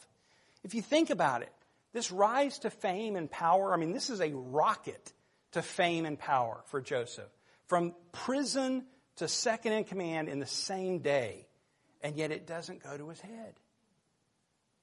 If 0.62 0.74
you 0.74 0.82
think 0.82 1.10
about 1.10 1.42
it, 1.42 1.52
this 1.92 2.10
rise 2.10 2.58
to 2.60 2.70
fame 2.70 3.16
and 3.16 3.30
power, 3.30 3.72
I 3.72 3.76
mean, 3.76 3.92
this 3.92 4.10
is 4.10 4.20
a 4.20 4.32
rocket 4.32 5.12
to 5.52 5.62
fame 5.62 6.04
and 6.04 6.18
power 6.18 6.60
for 6.66 6.80
Joseph. 6.80 7.28
From 7.66 7.94
prison 8.12 8.84
to 9.16 9.28
second 9.28 9.72
in 9.72 9.84
command 9.84 10.28
in 10.28 10.38
the 10.38 10.46
same 10.46 10.98
day, 10.98 11.45
and 12.06 12.16
yet 12.16 12.30
it 12.30 12.46
doesn't 12.46 12.84
go 12.84 12.96
to 12.96 13.08
his 13.08 13.20
head. 13.20 13.54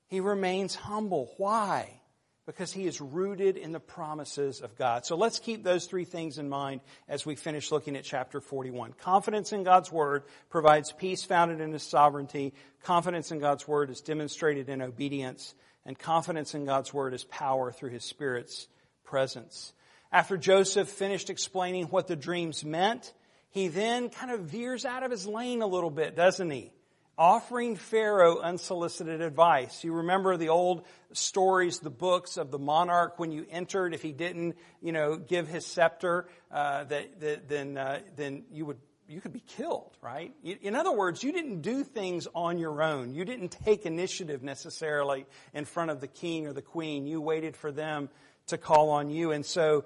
He 0.08 0.20
remains 0.20 0.76
humble. 0.76 1.34
Why? 1.38 2.02
because 2.46 2.74
he 2.74 2.86
is 2.86 3.00
rooted 3.00 3.56
in 3.56 3.72
the 3.72 3.80
promises 3.80 4.60
of 4.60 4.78
God. 4.78 5.06
So 5.06 5.16
let's 5.16 5.40
keep 5.40 5.64
those 5.64 5.86
three 5.86 6.04
things 6.04 6.38
in 6.38 6.50
mind 6.50 6.82
as 7.08 7.26
we 7.26 7.36
finish 7.36 7.72
looking 7.72 7.96
at 7.96 8.04
chapter 8.04 8.42
41. 8.42 8.94
Confidence 9.00 9.54
in 9.54 9.64
God's 9.64 9.92
word 9.92 10.24
provides 10.50 10.92
peace 10.92 11.24
founded 11.24 11.62
in 11.62 11.72
his 11.72 11.84
sovereignty. 11.84 12.54
Confidence 12.84 13.32
in 13.32 13.40
God's 13.40 13.66
word 13.66 13.90
is 13.90 14.02
demonstrated 14.02 14.68
in 14.68 14.82
obedience. 14.82 15.56
And 15.86 15.98
confidence 15.98 16.54
in 16.54 16.66
God's 16.66 16.94
word 16.94 17.14
is 17.14 17.24
power 17.24 17.72
through 17.72 17.92
his 17.92 18.04
spirit's 18.04 18.68
presence. 19.06 19.72
After 20.12 20.36
Joseph 20.36 20.90
finished 20.90 21.30
explaining 21.30 21.86
what 21.86 22.08
the 22.08 22.18
dreams 22.18 22.66
meant, 22.66 23.14
he 23.52 23.70
then 23.70 24.10
kind 24.10 24.32
of 24.32 24.42
veers 24.42 24.84
out 24.84 25.04
of 25.04 25.12
his 25.12 25.26
lane 25.26 25.62
a 25.62 25.68
little 25.68 25.90
bit, 25.90 26.16
doesn't 26.16 26.50
he? 26.50 26.74
Offering 27.18 27.76
Pharaoh 27.76 28.40
unsolicited 28.40 29.22
advice. 29.22 29.84
You 29.84 29.94
remember 29.94 30.38
the 30.38 30.50
old 30.50 30.86
stories, 31.12 31.80
the 31.80 31.90
books 31.90 32.38
of 32.38 32.52
the 32.52 32.60
monarch 32.60 33.20
when 33.20 33.32
you 33.32 33.46
entered, 33.50 33.94
if 33.94 34.02
he 34.02 34.12
didn't, 34.12 34.56
you 34.82 34.92
know, 34.92 35.18
give 35.18 35.48
his 35.48 35.66
scepter, 35.66 36.28
uh, 36.52 36.86
that, 36.86 37.20
that, 37.20 37.50
then, 37.50 37.78
uh, 37.78 38.00
then 38.16 38.44
you 38.52 38.66
would, 38.66 38.80
you 39.08 39.22
could 39.22 39.34
be 39.34 39.44
killed, 39.46 39.96
right? 40.02 40.34
In 40.44 40.76
other 40.76 40.92
words, 40.92 41.24
you 41.24 41.32
didn't 41.32 41.62
do 41.62 41.84
things 41.84 42.28
on 42.34 42.58
your 42.58 42.82
own. 42.82 43.14
You 43.14 43.26
didn't 43.26 43.50
take 43.64 43.86
initiative 43.86 44.42
necessarily 44.42 45.26
in 45.54 45.66
front 45.66 45.92
of 45.92 46.02
the 46.02 46.08
king 46.08 46.48
or 46.48 46.54
the 46.54 46.62
queen. 46.62 47.06
You 47.06 47.22
waited 47.22 47.56
for 47.56 47.72
them 47.72 48.10
to 48.48 48.58
call 48.58 48.90
on 48.90 49.10
you. 49.10 49.32
And 49.32 49.46
so 49.46 49.86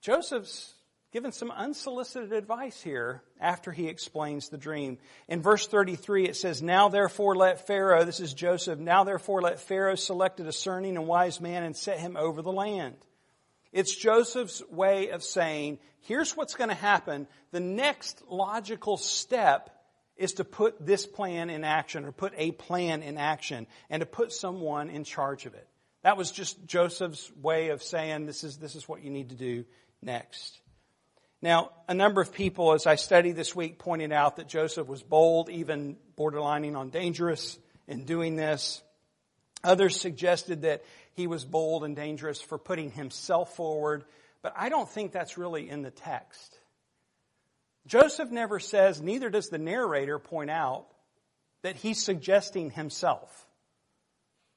Joseph's 0.00 0.72
given 1.12 1.32
some 1.32 1.50
unsolicited 1.50 2.32
advice 2.32 2.80
here 2.80 3.22
after 3.40 3.72
he 3.72 3.88
explains 3.88 4.48
the 4.48 4.58
dream. 4.58 4.98
In 5.28 5.42
verse 5.42 5.66
33 5.66 6.26
it 6.28 6.36
says, 6.36 6.62
Now 6.62 6.88
therefore 6.88 7.34
let 7.34 7.66
Pharaoh, 7.66 8.04
this 8.04 8.20
is 8.20 8.32
Joseph, 8.32 8.78
now 8.78 9.04
therefore 9.04 9.42
let 9.42 9.60
Pharaoh 9.60 9.96
select 9.96 10.40
a 10.40 10.44
discerning 10.44 10.96
and 10.96 11.06
wise 11.06 11.40
man 11.40 11.62
and 11.64 11.76
set 11.76 11.98
him 11.98 12.16
over 12.16 12.42
the 12.42 12.52
land. 12.52 12.96
It's 13.72 13.94
Joseph's 13.94 14.62
way 14.70 15.10
of 15.10 15.22
saying, 15.22 15.78
here's 16.00 16.36
what's 16.36 16.54
going 16.54 16.70
to 16.70 16.74
happen. 16.74 17.26
The 17.52 17.60
next 17.60 18.22
logical 18.28 18.96
step 18.96 19.70
is 20.16 20.34
to 20.34 20.44
put 20.44 20.84
this 20.84 21.06
plan 21.06 21.50
in 21.50 21.64
action 21.64 22.04
or 22.04 22.12
put 22.12 22.34
a 22.36 22.50
plan 22.52 23.02
in 23.02 23.16
action 23.16 23.66
and 23.88 24.00
to 24.00 24.06
put 24.06 24.32
someone 24.32 24.90
in 24.90 25.04
charge 25.04 25.46
of 25.46 25.54
it. 25.54 25.66
That 26.02 26.16
was 26.16 26.30
just 26.30 26.64
Joseph's 26.66 27.30
way 27.40 27.68
of 27.68 27.82
saying 27.82 28.26
this 28.26 28.44
is, 28.44 28.58
this 28.58 28.74
is 28.74 28.88
what 28.88 29.02
you 29.02 29.10
need 29.10 29.30
to 29.30 29.34
do 29.34 29.64
next. 30.02 30.59
Now, 31.42 31.70
a 31.88 31.94
number 31.94 32.20
of 32.20 32.32
people, 32.32 32.74
as 32.74 32.86
I 32.86 32.96
studied 32.96 33.34
this 33.34 33.56
week, 33.56 33.78
pointed 33.78 34.12
out 34.12 34.36
that 34.36 34.46
Joseph 34.46 34.86
was 34.86 35.02
bold, 35.02 35.48
even 35.48 35.96
borderlining 36.16 36.76
on 36.76 36.90
dangerous 36.90 37.58
in 37.88 38.04
doing 38.04 38.36
this. 38.36 38.82
Others 39.64 39.98
suggested 39.98 40.62
that 40.62 40.84
he 41.14 41.26
was 41.26 41.44
bold 41.44 41.84
and 41.84 41.96
dangerous 41.96 42.40
for 42.40 42.58
putting 42.58 42.90
himself 42.90 43.56
forward, 43.56 44.04
but 44.42 44.52
I 44.56 44.68
don't 44.68 44.88
think 44.88 45.12
that's 45.12 45.38
really 45.38 45.68
in 45.68 45.82
the 45.82 45.90
text. 45.90 46.58
Joseph 47.86 48.30
never 48.30 48.58
says, 48.58 49.00
neither 49.00 49.30
does 49.30 49.48
the 49.48 49.58
narrator 49.58 50.18
point 50.18 50.50
out, 50.50 50.86
that 51.62 51.76
he's 51.76 52.02
suggesting 52.02 52.70
himself. 52.70 53.46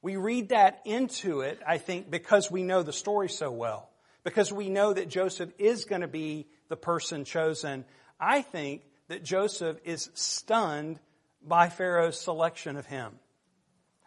We 0.01 0.17
read 0.17 0.49
that 0.49 0.81
into 0.85 1.41
it, 1.41 1.61
I 1.65 1.77
think, 1.77 2.09
because 2.09 2.51
we 2.51 2.63
know 2.63 2.83
the 2.83 2.93
story 2.93 3.29
so 3.29 3.51
well. 3.51 3.89
Because 4.23 4.53
we 4.53 4.69
know 4.69 4.93
that 4.93 5.09
Joseph 5.09 5.51
is 5.57 5.85
going 5.85 6.01
to 6.01 6.07
be 6.07 6.47
the 6.73 6.77
person 6.77 7.23
chosen. 7.23 7.85
I 8.19 8.41
think 8.41 8.81
that 9.07 9.23
Joseph 9.23 9.77
is 9.83 10.09
stunned 10.15 10.99
by 11.45 11.69
Pharaoh's 11.69 12.19
selection 12.19 12.77
of 12.77 12.87
him. 12.87 13.19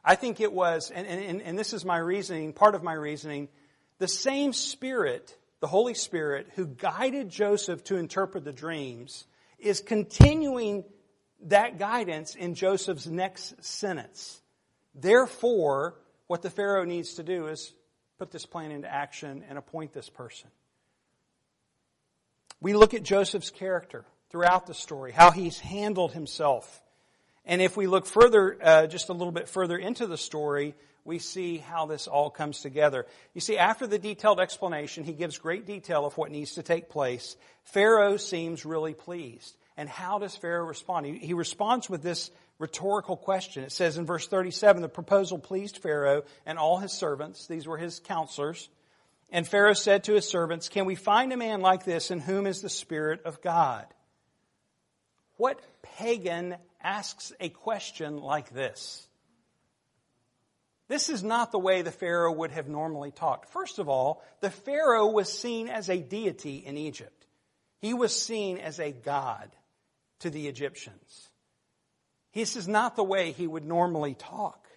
I 0.05 0.17
think 0.17 0.41
it 0.41 0.53
was, 0.53 0.91
and, 0.91 1.07
and, 1.07 1.41
and 1.43 1.57
this 1.57 1.73
is 1.73 1.85
my 1.85 1.99
reasoning, 1.99 2.53
part 2.53 2.75
of 2.75 2.83
my 2.83 2.95
reasoning, 2.95 3.47
the 3.99 4.09
same 4.09 4.53
Spirit, 4.53 5.39
the 5.61 5.69
Holy 5.69 5.95
Spirit, 5.95 6.49
who 6.57 6.67
guided 6.67 7.29
Joseph 7.29 7.85
to 7.85 7.99
interpret 7.99 8.43
the 8.43 8.53
dreams, 8.53 9.27
is 9.61 9.81
continuing 9.81 10.83
that 11.43 11.79
guidance 11.79 12.35
in 12.35 12.57
Joseph's 12.57 13.07
next 13.07 13.65
sentence. 13.65 14.41
Therefore, 14.93 15.95
what 16.27 16.43
the 16.43 16.51
Pharaoh 16.51 16.85
needs 16.85 17.15
to 17.15 17.23
do 17.23 17.47
is 17.47 17.73
put 18.19 18.33
this 18.33 18.45
plan 18.45 18.73
into 18.73 18.93
action 18.93 19.45
and 19.49 19.57
appoint 19.57 19.93
this 19.93 20.09
person. 20.09 20.51
We 22.61 22.75
look 22.75 22.95
at 22.95 23.03
Joseph's 23.03 23.51
character 23.51 24.05
throughout 24.31 24.67
the 24.67 24.75
story, 24.75 25.13
how 25.13 25.31
he's 25.31 25.59
handled 25.59 26.13
himself. 26.13 26.83
And 27.45 27.63
if 27.63 27.77
we 27.77 27.87
look 27.87 28.07
further, 28.07 28.59
uh, 28.61 28.87
just 28.87 29.09
a 29.09 29.13
little 29.13 29.33
bit 29.33 29.49
further 29.49 29.77
into 29.77 30.07
the 30.07 30.19
story, 30.19 30.75
we 31.05 31.21
see 31.21 31.59
how 31.59 31.87
this 31.87 32.09
all 32.09 32.31
comes 32.31 32.61
together. 32.61 33.07
You 33.33 33.41
see, 33.41 33.57
after 33.57 33.87
the 33.87 33.99
detailed 33.99 34.41
explanation, 34.41 35.05
he 35.05 35.13
gives 35.13 35.39
great 35.39 35.65
detail 35.65 36.05
of 36.05 36.19
what 36.19 36.33
needs 36.33 36.55
to 36.55 36.63
take 36.63 36.89
place. 36.89 37.37
Pharaoh 37.63 38.17
seems 38.17 38.65
really 38.65 38.95
pleased. 38.95 39.57
And 39.77 39.89
how 39.89 40.19
does 40.19 40.35
Pharaoh 40.35 40.67
respond? 40.67 41.07
He, 41.07 41.19
he 41.19 41.35
responds 41.35 41.89
with 41.89 42.03
this 42.03 42.31
rhetorical 42.59 43.17
question. 43.17 43.63
It 43.63 43.73
says 43.73 43.99
in 43.99 44.07
verse 44.07 44.27
37, 44.27 44.83
the 44.83 44.89
proposal 44.89 45.39
pleased 45.39 45.79
Pharaoh 45.79 46.25
and 46.45 46.59
all 46.59 46.79
his 46.79 46.93
servants. 46.93 47.47
These 47.47 47.67
were 47.67 47.77
his 47.77 48.01
counselors. 48.01 48.69
And 49.31 49.47
Pharaoh 49.47 49.73
said 49.73 50.05
to 50.05 50.15
his 50.15 50.29
servants, 50.29 50.69
Can 50.69 50.85
we 50.85 50.95
find 50.95 51.33
a 51.33 51.37
man 51.37 51.61
like 51.61 51.85
this 51.85 52.11
in 52.11 52.21
whom 52.21 52.47
is 52.47 52.63
the 52.63 52.69
Spirit 52.69 53.23
of 53.25 53.43
God? 53.43 53.87
What 55.37 55.61
pagan 55.83 56.57
asks 56.83 57.33
a 57.41 57.49
question 57.49 58.19
like 58.19 58.51
this? 58.51 59.07
This 60.89 61.09
is 61.09 61.25
not 61.25 61.51
the 61.51 61.59
way 61.59 61.83
the 61.83 61.91
Pharaoh 61.91 62.33
would 62.33 62.53
have 62.53 62.69
normally 62.69 63.11
talked. 63.11 63.49
First 63.49 63.81
of 63.81 63.89
all, 63.89 64.23
the 64.41 64.51
Pharaoh 64.51 65.09
was 65.09 65.33
seen 65.33 65.69
as 65.69 65.91
a 65.91 65.99
deity 65.99 66.59
in 66.65 66.77
Egypt. 66.77 67.27
He 67.81 67.93
was 67.93 68.19
seen 68.19 68.59
as 68.59 68.79
a 68.79 68.93
god 68.93 69.51
to 70.21 70.31
the 70.31 70.47
Egyptians. 70.47 71.29
This 72.33 72.55
is 72.55 72.69
not 72.69 72.97
the 72.97 73.05
way 73.05 73.33
he 73.33 73.47
would 73.47 73.65
normally 73.65 74.15
talk. 74.15 74.69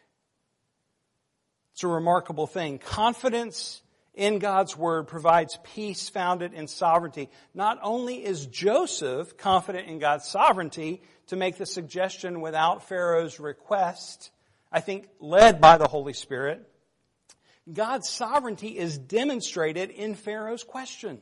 It's 1.73 1.83
a 1.83 1.87
remarkable 1.87 2.47
thing. 2.47 2.79
Confidence 2.79 3.81
in 4.19 4.39
God's 4.39 4.75
Word 4.75 5.07
provides 5.07 5.57
peace 5.63 6.09
founded 6.09 6.53
in 6.53 6.67
sovereignty. 6.67 7.29
Not 7.53 7.79
only 7.81 8.23
is 8.23 8.45
Joseph 8.45 9.37
confident 9.37 9.87
in 9.87 9.97
God's 9.97 10.27
sovereignty 10.27 11.01
to 11.27 11.37
make 11.37 11.57
the 11.57 11.65
suggestion 11.65 12.41
without 12.41 12.89
Pharaoh's 12.89 13.39
request, 13.39 14.29
I 14.73 14.81
think 14.81 15.07
led 15.21 15.61
by 15.61 15.77
the 15.77 15.87
Holy 15.87 16.11
Spirit, 16.11 16.69
God's 17.71 18.09
sovereignty 18.09 18.77
is 18.77 18.97
demonstrated 18.97 19.89
in 19.89 20.15
Pharaoh's 20.15 20.65
question. 20.65 21.21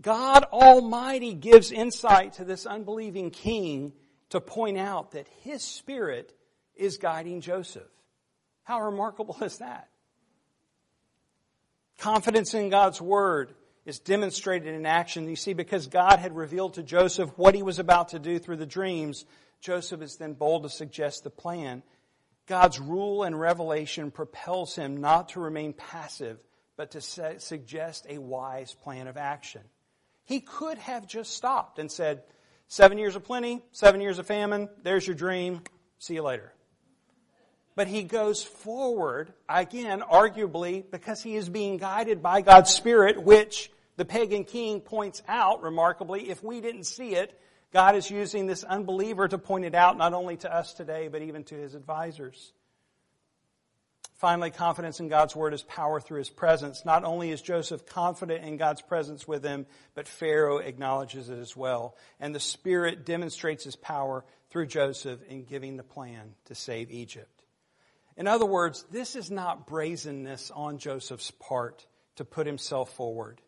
God 0.00 0.44
Almighty 0.44 1.34
gives 1.34 1.72
insight 1.72 2.34
to 2.34 2.44
this 2.44 2.64
unbelieving 2.64 3.30
king 3.30 3.92
to 4.30 4.40
point 4.40 4.78
out 4.78 5.10
that 5.10 5.28
his 5.42 5.62
spirit 5.62 6.32
is 6.74 6.96
guiding 6.96 7.42
Joseph. 7.42 7.82
How 8.62 8.80
remarkable 8.80 9.36
is 9.42 9.58
that? 9.58 9.90
Confidence 12.00 12.54
in 12.54 12.70
God's 12.70 12.98
Word 12.98 13.54
is 13.84 13.98
demonstrated 13.98 14.74
in 14.74 14.86
action. 14.86 15.28
You 15.28 15.36
see, 15.36 15.52
because 15.52 15.86
God 15.86 16.18
had 16.18 16.34
revealed 16.34 16.74
to 16.74 16.82
Joseph 16.82 17.30
what 17.36 17.54
he 17.54 17.62
was 17.62 17.78
about 17.78 18.08
to 18.08 18.18
do 18.18 18.38
through 18.38 18.56
the 18.56 18.64
dreams, 18.64 19.26
Joseph 19.60 20.00
is 20.00 20.16
then 20.16 20.32
bold 20.32 20.62
to 20.62 20.70
suggest 20.70 21.24
the 21.24 21.30
plan. 21.30 21.82
God's 22.46 22.80
rule 22.80 23.22
and 23.22 23.38
revelation 23.38 24.10
propels 24.10 24.74
him 24.74 25.02
not 25.02 25.30
to 25.30 25.40
remain 25.40 25.74
passive, 25.74 26.38
but 26.78 26.92
to 26.92 27.02
suggest 27.02 28.06
a 28.08 28.16
wise 28.16 28.72
plan 28.72 29.06
of 29.06 29.18
action. 29.18 29.60
He 30.24 30.40
could 30.40 30.78
have 30.78 31.06
just 31.06 31.34
stopped 31.34 31.78
and 31.78 31.92
said, 31.92 32.22
Seven 32.66 32.96
years 32.96 33.14
of 33.14 33.24
plenty, 33.24 33.62
seven 33.72 34.00
years 34.00 34.18
of 34.18 34.26
famine, 34.26 34.70
there's 34.84 35.06
your 35.06 35.16
dream, 35.16 35.60
see 35.98 36.14
you 36.14 36.22
later. 36.22 36.50
But 37.80 37.88
he 37.88 38.02
goes 38.02 38.42
forward, 38.42 39.32
again, 39.48 40.02
arguably, 40.02 40.84
because 40.90 41.22
he 41.22 41.34
is 41.34 41.48
being 41.48 41.78
guided 41.78 42.22
by 42.22 42.42
God's 42.42 42.68
Spirit, 42.68 43.22
which 43.22 43.70
the 43.96 44.04
pagan 44.04 44.44
king 44.44 44.82
points 44.82 45.22
out 45.26 45.62
remarkably. 45.62 46.28
If 46.28 46.44
we 46.44 46.60
didn't 46.60 46.84
see 46.84 47.14
it, 47.14 47.40
God 47.72 47.96
is 47.96 48.10
using 48.10 48.46
this 48.46 48.64
unbeliever 48.64 49.28
to 49.28 49.38
point 49.38 49.64
it 49.64 49.74
out 49.74 49.96
not 49.96 50.12
only 50.12 50.36
to 50.36 50.54
us 50.54 50.74
today, 50.74 51.08
but 51.08 51.22
even 51.22 51.42
to 51.44 51.54
his 51.54 51.74
advisors. 51.74 52.52
Finally, 54.16 54.50
confidence 54.50 55.00
in 55.00 55.08
God's 55.08 55.34
word 55.34 55.54
is 55.54 55.62
power 55.62 56.00
through 56.00 56.18
his 56.18 56.28
presence. 56.28 56.84
Not 56.84 57.04
only 57.04 57.30
is 57.30 57.40
Joseph 57.40 57.86
confident 57.86 58.44
in 58.44 58.58
God's 58.58 58.82
presence 58.82 59.26
with 59.26 59.42
him, 59.42 59.64
but 59.94 60.06
Pharaoh 60.06 60.58
acknowledges 60.58 61.30
it 61.30 61.38
as 61.38 61.56
well. 61.56 61.96
And 62.20 62.34
the 62.34 62.40
Spirit 62.40 63.06
demonstrates 63.06 63.64
his 63.64 63.76
power 63.76 64.22
through 64.50 64.66
Joseph 64.66 65.22
in 65.30 65.44
giving 65.44 65.78
the 65.78 65.82
plan 65.82 66.34
to 66.44 66.54
save 66.54 66.90
Egypt. 66.90 67.39
In 68.20 68.26
other 68.28 68.44
words, 68.44 68.84
this 68.90 69.16
is 69.16 69.30
not 69.30 69.66
brazenness 69.66 70.50
on 70.54 70.76
Joseph's 70.76 71.30
part 71.30 71.86
to 72.16 72.24
put 72.26 72.46
himself 72.46 72.92
forward. 72.92 73.40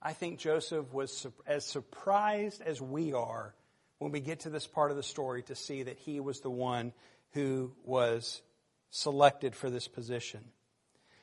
I 0.00 0.14
think 0.14 0.38
Joseph 0.38 0.90
was 0.94 1.26
as 1.46 1.66
surprised 1.66 2.62
as 2.62 2.80
we 2.80 3.12
are 3.12 3.54
when 3.98 4.10
we 4.10 4.20
get 4.20 4.40
to 4.40 4.48
this 4.48 4.66
part 4.66 4.90
of 4.90 4.96
the 4.96 5.02
story 5.02 5.42
to 5.42 5.54
see 5.54 5.82
that 5.82 5.98
he 5.98 6.18
was 6.18 6.40
the 6.40 6.48
one 6.48 6.94
who 7.32 7.72
was 7.84 8.40
selected 8.88 9.54
for 9.54 9.68
this 9.68 9.86
position. 9.86 10.40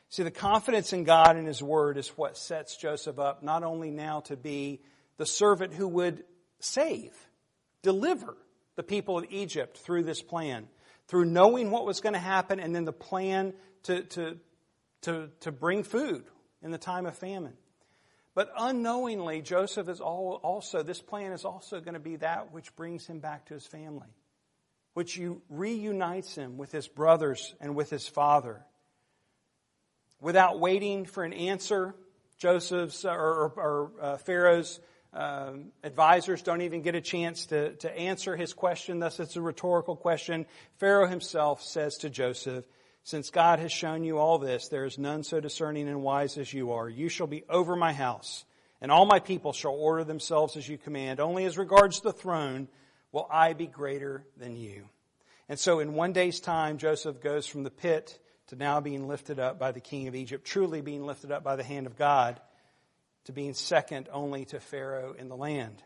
See, 0.09 0.21
the 0.21 0.29
confidence 0.29 0.93
in 0.93 1.03
God 1.03 1.35
and 1.35 1.47
His 1.47 1.63
Word 1.63 1.97
is 1.97 2.09
what 2.09 2.37
sets 2.37 2.77
Joseph 2.77 3.17
up 3.17 3.41
not 3.41 3.63
only 3.63 3.89
now 3.89 4.19
to 4.21 4.37
be 4.37 4.81
the 5.17 5.25
servant 5.25 5.73
who 5.73 5.87
would 5.87 6.23
save, 6.59 7.15
deliver 7.81 8.37
the 8.75 8.83
people 8.83 9.17
of 9.17 9.25
Egypt 9.31 9.79
through 9.79 10.03
this 10.03 10.21
plan, 10.21 10.67
through 11.07 11.25
knowing 11.25 11.71
what 11.71 11.85
was 11.85 12.01
going 12.01 12.13
to 12.13 12.19
happen 12.19 12.59
and 12.59 12.75
then 12.75 12.85
the 12.85 12.93
plan 12.93 13.53
to, 13.83 14.03
to, 14.03 14.37
to, 15.01 15.29
to 15.41 15.51
bring 15.51 15.83
food 15.83 16.25
in 16.61 16.71
the 16.71 16.77
time 16.77 17.05
of 17.05 17.17
famine. 17.17 17.53
But 18.35 18.51
unknowingly, 18.57 19.41
Joseph 19.41 19.89
is 19.89 19.99
all, 19.99 20.39
also, 20.43 20.83
this 20.83 21.01
plan 21.01 21.31
is 21.31 21.45
also 21.45 21.79
going 21.79 21.95
to 21.95 21.99
be 21.99 22.17
that 22.17 22.53
which 22.53 22.75
brings 22.75 23.07
him 23.07 23.19
back 23.19 23.45
to 23.45 23.55
his 23.55 23.65
family 23.65 24.07
which 24.97 25.21
reunites 25.51 26.33
him 26.33 26.57
with 26.57 26.71
his 26.71 26.87
brothers 26.87 27.53
and 27.61 27.75
with 27.75 27.91
his 27.91 28.07
father. 28.07 28.65
Without 30.19 30.59
waiting 30.59 31.05
for 31.05 31.23
an 31.23 31.33
answer, 31.33 31.93
Joseph's 32.39 33.05
or, 33.05 33.11
or, 33.11 33.53
or 33.57 33.91
uh, 34.01 34.17
Pharaoh's 34.17 34.79
um, 35.13 35.71
advisors 35.83 36.41
don't 36.41 36.61
even 36.61 36.81
get 36.81 36.95
a 36.95 37.01
chance 37.01 37.47
to, 37.47 37.73
to 37.77 37.97
answer 37.97 38.35
his 38.35 38.53
question, 38.53 38.99
thus 38.99 39.19
it's 39.19 39.35
a 39.35 39.41
rhetorical 39.41 39.95
question. 39.95 40.45
Pharaoh 40.77 41.07
himself 41.07 41.63
says 41.63 41.97
to 41.97 42.09
Joseph, 42.09 42.65
Since 43.03 43.29
God 43.29 43.59
has 43.59 43.71
shown 43.71 44.03
you 44.03 44.17
all 44.17 44.37
this, 44.37 44.67
there 44.67 44.85
is 44.85 44.97
none 44.97 45.23
so 45.23 45.39
discerning 45.39 45.87
and 45.87 46.03
wise 46.03 46.37
as 46.37 46.53
you 46.53 46.73
are. 46.73 46.89
You 46.89 47.09
shall 47.09 47.27
be 47.27 47.43
over 47.49 47.75
my 47.75 47.93
house, 47.93 48.45
and 48.81 48.91
all 48.91 49.05
my 49.05 49.19
people 49.19 49.53
shall 49.53 49.73
order 49.73 50.03
themselves 50.03 50.57
as 50.57 50.67
you 50.67 50.77
command. 50.77 51.19
Only 51.19 51.45
as 51.45 51.57
regards 51.57 52.01
the 52.01 52.13
throne, 52.13 52.67
will 53.11 53.27
I 53.31 53.53
be 53.53 53.67
greater 53.67 54.23
than 54.37 54.55
you? 54.55 54.89
And 55.49 55.57
so 55.57 55.79
in 55.79 55.93
one 55.93 56.11
day's 56.11 56.39
time, 56.39 56.77
Joseph 56.77 57.21
goes 57.21 57.47
from 57.47 57.63
the 57.63 57.71
pit 57.71 58.19
to 58.47 58.55
now 58.55 58.81
being 58.81 59.07
lifted 59.07 59.39
up 59.39 59.59
by 59.59 59.71
the 59.71 59.79
king 59.79 60.07
of 60.07 60.15
Egypt, 60.15 60.45
truly 60.45 60.81
being 60.81 61.05
lifted 61.05 61.31
up 61.31 61.43
by 61.43 61.55
the 61.55 61.63
hand 61.63 61.87
of 61.87 61.97
God, 61.97 62.39
to 63.27 63.33
being 63.33 63.53
second 63.53 64.07
only 64.11 64.45
to 64.45 64.59
Pharaoh 64.59 65.13
in 65.17 65.27
the 65.27 65.35
land. 65.35 65.83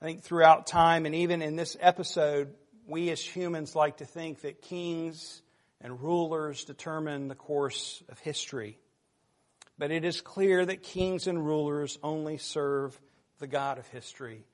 I 0.00 0.06
think 0.06 0.22
throughout 0.22 0.66
time 0.66 1.06
and 1.06 1.14
even 1.14 1.42
in 1.42 1.56
this 1.56 1.76
episode, 1.78 2.54
we 2.86 3.10
as 3.10 3.22
humans 3.22 3.76
like 3.76 3.98
to 3.98 4.06
think 4.06 4.40
that 4.40 4.62
kings 4.62 5.42
and 5.82 6.02
rulers 6.02 6.64
determine 6.64 7.28
the 7.28 7.34
course 7.34 8.02
of 8.08 8.18
history. 8.18 8.78
But 9.76 9.90
it 9.90 10.04
is 10.04 10.22
clear 10.22 10.64
that 10.64 10.82
kings 10.82 11.26
and 11.26 11.44
rulers 11.44 11.98
only 12.02 12.38
serve 12.38 12.98
the 13.38 13.46
God 13.46 13.78
of 13.78 13.86
history 13.88 14.46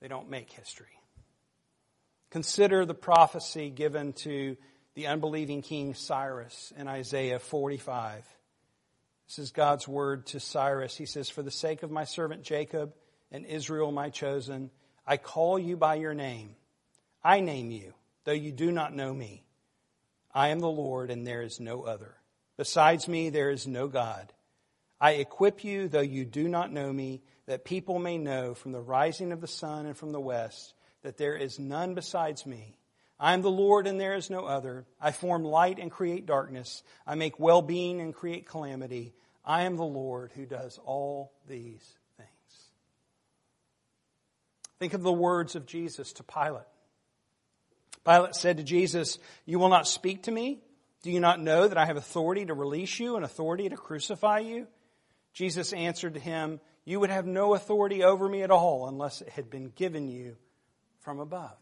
they 0.00 0.08
don't 0.08 0.30
make 0.30 0.50
history. 0.52 0.86
Consider 2.30 2.86
the 2.86 2.94
prophecy 2.94 3.68
given 3.68 4.14
to 4.24 4.56
the 4.94 5.08
unbelieving 5.08 5.60
king 5.60 5.94
Cyrus 5.94 6.72
in 6.76 6.88
Isaiah 6.88 7.38
45. 7.38 8.24
This 9.28 9.38
is 9.38 9.50
God's 9.50 9.86
word 9.86 10.26
to 10.28 10.40
Cyrus. 10.40 10.96
He 10.96 11.04
says, 11.04 11.28
For 11.28 11.42
the 11.42 11.50
sake 11.50 11.82
of 11.82 11.90
my 11.90 12.04
servant 12.04 12.42
Jacob 12.42 12.94
and 13.30 13.44
Israel, 13.44 13.92
my 13.92 14.08
chosen, 14.08 14.70
I 15.06 15.18
call 15.18 15.58
you 15.58 15.76
by 15.76 15.96
your 15.96 16.14
name. 16.14 16.56
I 17.22 17.40
name 17.40 17.70
you, 17.70 17.92
though 18.24 18.32
you 18.32 18.52
do 18.52 18.72
not 18.72 18.94
know 18.94 19.12
me. 19.12 19.44
I 20.32 20.48
am 20.48 20.60
the 20.60 20.68
Lord, 20.68 21.10
and 21.10 21.26
there 21.26 21.42
is 21.42 21.60
no 21.60 21.82
other. 21.82 22.14
Besides 22.56 23.06
me, 23.06 23.28
there 23.28 23.50
is 23.50 23.66
no 23.66 23.86
God. 23.86 24.32
I 24.98 25.12
equip 25.12 25.62
you, 25.62 25.88
though 25.88 26.00
you 26.00 26.24
do 26.24 26.48
not 26.48 26.72
know 26.72 26.90
me, 26.90 27.20
that 27.46 27.66
people 27.66 27.98
may 27.98 28.16
know 28.16 28.54
from 28.54 28.72
the 28.72 28.80
rising 28.80 29.32
of 29.32 29.42
the 29.42 29.46
sun 29.46 29.84
and 29.84 29.96
from 29.96 30.12
the 30.12 30.20
west 30.20 30.72
that 31.02 31.18
there 31.18 31.36
is 31.36 31.58
none 31.58 31.94
besides 31.94 32.46
me. 32.46 32.77
I 33.20 33.34
am 33.34 33.42
the 33.42 33.50
Lord 33.50 33.86
and 33.86 34.00
there 34.00 34.14
is 34.14 34.30
no 34.30 34.44
other. 34.44 34.86
I 35.00 35.10
form 35.10 35.44
light 35.44 35.78
and 35.78 35.90
create 35.90 36.26
darkness. 36.26 36.82
I 37.06 37.16
make 37.16 37.40
well-being 37.40 38.00
and 38.00 38.14
create 38.14 38.46
calamity. 38.46 39.14
I 39.44 39.62
am 39.62 39.76
the 39.76 39.84
Lord 39.84 40.30
who 40.34 40.46
does 40.46 40.78
all 40.84 41.32
these 41.48 41.82
things. 42.16 42.28
Think 44.78 44.94
of 44.94 45.02
the 45.02 45.12
words 45.12 45.56
of 45.56 45.66
Jesus 45.66 46.12
to 46.14 46.22
Pilate. 46.22 46.62
Pilate 48.04 48.34
said 48.36 48.58
to 48.58 48.62
Jesus, 48.62 49.18
You 49.46 49.58
will 49.58 49.68
not 49.68 49.88
speak 49.88 50.24
to 50.24 50.30
me? 50.30 50.60
Do 51.02 51.10
you 51.10 51.20
not 51.20 51.40
know 51.40 51.66
that 51.66 51.78
I 51.78 51.86
have 51.86 51.96
authority 51.96 52.46
to 52.46 52.54
release 52.54 52.98
you 53.00 53.16
and 53.16 53.24
authority 53.24 53.68
to 53.68 53.76
crucify 53.76 54.40
you? 54.40 54.66
Jesus 55.32 55.72
answered 55.72 56.14
to 56.14 56.20
him, 56.20 56.60
You 56.84 57.00
would 57.00 57.10
have 57.10 57.26
no 57.26 57.54
authority 57.54 58.04
over 58.04 58.28
me 58.28 58.42
at 58.42 58.50
all 58.50 58.88
unless 58.88 59.22
it 59.22 59.28
had 59.30 59.50
been 59.50 59.70
given 59.70 60.08
you 60.08 60.36
from 61.00 61.20
above. 61.20 61.56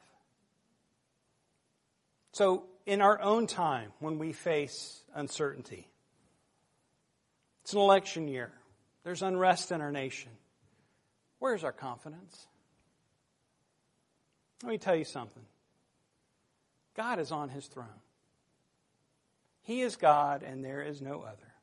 So, 2.37 2.64
in 2.85 3.01
our 3.01 3.18
own 3.22 3.46
time, 3.46 3.92
when 3.99 4.18
we 4.18 4.35
face 4.35 5.01
uncertainty, 5.14 5.88
it's 7.62 7.72
an 7.72 7.79
election 7.79 8.29
year, 8.29 8.53
there's 9.05 9.22
unrest 9.22 9.72
in 9.72 9.81
our 9.81 9.90
nation. 9.90 10.31
Where's 11.38 11.64
our 11.64 11.72
confidence? 11.72 12.46
Let 14.62 14.68
me 14.70 14.77
tell 14.77 14.94
you 14.94 15.07
something 15.07 15.44
God 16.94 17.20
is 17.20 17.33
on 17.33 17.49
his 17.49 17.64
throne. 17.68 17.87
He 19.62 19.81
is 19.81 19.96
God, 19.96 20.42
and 20.42 20.62
there 20.62 20.83
is 20.83 21.01
no 21.01 21.22
other. 21.22 21.55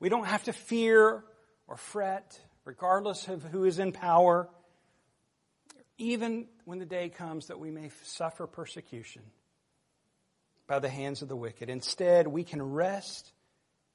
We 0.00 0.10
don't 0.10 0.26
have 0.26 0.44
to 0.44 0.52
fear 0.52 1.24
or 1.66 1.78
fret, 1.78 2.38
regardless 2.66 3.26
of 3.26 3.42
who 3.42 3.64
is 3.64 3.78
in 3.78 3.92
power, 3.92 4.50
even 5.98 6.46
when 6.64 6.78
the 6.78 6.86
day 6.86 7.08
comes 7.08 7.46
that 7.46 7.58
we 7.58 7.70
may 7.70 7.90
suffer 8.02 8.46
persecution 8.46 9.22
by 10.66 10.78
the 10.78 10.88
hands 10.88 11.22
of 11.22 11.28
the 11.28 11.36
wicked. 11.36 11.70
Instead, 11.70 12.26
we 12.26 12.44
can 12.44 12.62
rest 12.62 13.32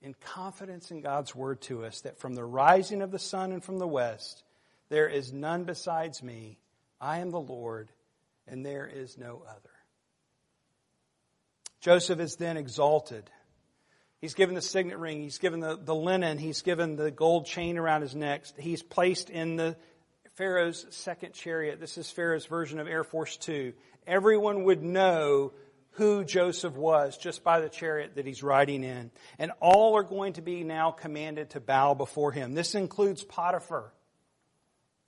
in 0.02 0.14
confidence 0.14 0.92
in 0.92 1.02
God's 1.02 1.36
word 1.36 1.62
to 1.62 1.86
us 1.86 2.02
that 2.02 2.20
from 2.20 2.34
the 2.34 2.44
rising 2.44 3.02
of 3.02 3.12
the 3.12 3.20
sun 3.20 3.52
and 3.52 3.64
from 3.64 3.78
the 3.78 3.88
west, 3.88 4.44
there 4.90 5.08
is 5.08 5.32
none 5.32 5.64
besides 5.64 6.24
me. 6.24 6.58
I 7.00 7.20
am 7.20 7.30
the 7.30 7.40
Lord, 7.40 7.92
and 8.48 8.66
there 8.66 8.90
is 8.92 9.18
no 9.18 9.44
other. 9.48 9.70
Joseph 11.82 12.20
is 12.20 12.36
then 12.36 12.58
exalted 12.58 13.30
He's 14.22 14.36
given 14.36 14.54
the 14.54 14.62
signet 14.62 15.00
ring. 15.00 15.24
He's 15.24 15.40
given 15.40 15.62
the, 15.62 15.76
the 15.76 15.96
linen. 15.96 16.38
He's 16.38 16.62
given 16.62 16.96
the 16.96 17.10
gold 17.10 17.48
chain 17.48 17.80
around 17.80 18.04
his 18.04 18.16
neck. 18.16 18.46
He's 18.58 18.84
placed 18.84 19.32
in 19.32 19.56
the 19.56 19.76
Pharaoh's 20.42 20.88
second 20.90 21.36
chariot. 21.36 21.80
This 21.80 22.00
is 22.00 22.10
Pharaoh's 22.10 22.48
version 22.48 22.80
of 22.80 22.88
Air 22.88 23.04
Force 23.04 23.38
Two. 23.38 23.74
Everyone 24.08 24.64
would 24.64 24.82
know 24.82 25.54
who 25.92 26.24
Joseph 26.26 26.74
was 26.74 27.16
just 27.16 27.44
by 27.44 27.60
the 27.60 27.70
chariot 27.70 28.16
that 28.16 28.26
he's 28.26 28.42
riding 28.42 28.84
in. 28.84 29.12
And 29.38 29.52
all 29.60 29.96
are 29.96 30.04
going 30.04 30.34
to 30.34 30.42
be 30.42 30.64
now 30.64 30.90
commanded 30.90 31.52
to 31.52 31.60
bow 31.60 31.94
before 31.94 32.32
him. 32.32 32.56
This 32.56 32.74
includes 32.74 33.24
Potiphar. 33.24 33.94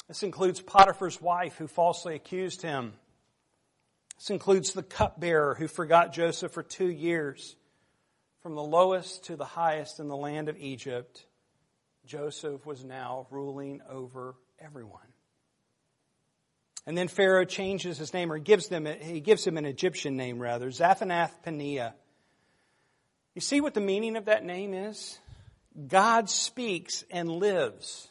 This 0.08 0.22
includes 0.22 0.62
Potiphar's 0.62 1.19
wife 1.19 1.56
who 1.56 1.65
falsely 1.65 2.13
accused 2.13 2.62
him. 2.62 2.93
This 4.19 4.30
includes 4.30 4.74
the 4.74 4.84
cupbearer 4.84 5.56
who 5.56 5.67
forgot 5.67 6.13
Joseph 6.13 6.52
for 6.52 6.62
two 6.62 6.91
years. 6.91 7.56
From 8.43 8.54
the 8.54 8.62
lowest 8.62 9.24
to 9.24 9.36
the 9.36 9.46
highest 9.46 10.00
in 10.00 10.10
the 10.10 10.15
land 10.15 10.48
of 10.48 10.58
Egypt, 10.60 11.26
Joseph 12.06 12.67
was 12.67 12.84
now 12.86 13.26
ruling 13.32 13.82
over 13.89 14.36
everyone. 14.60 15.02
And 16.86 16.98
then 16.98 17.08
Pharaoh 17.08 17.46
changes 17.46 17.98
his 17.98 18.13
name, 18.13 18.32
or 18.32 18.38
gives 18.39 18.67
them, 18.67 18.86
he 18.86 19.22
gives 19.22 19.46
him 19.46 19.58
an 19.58 19.65
Egyptian 19.65 20.17
name 20.17 20.39
rather, 20.39 20.69
Zaphanath 20.69 21.32
Paneah. 21.46 21.93
You 23.36 23.41
see 23.41 23.62
what 23.62 23.74
the 23.74 23.82
meaning 23.82 24.15
of 24.15 24.26
that 24.26 24.43
name 24.43 24.74
is? 24.74 25.17
God 25.88 26.30
speaks 26.30 27.04
and 27.10 27.30
lives. 27.30 28.10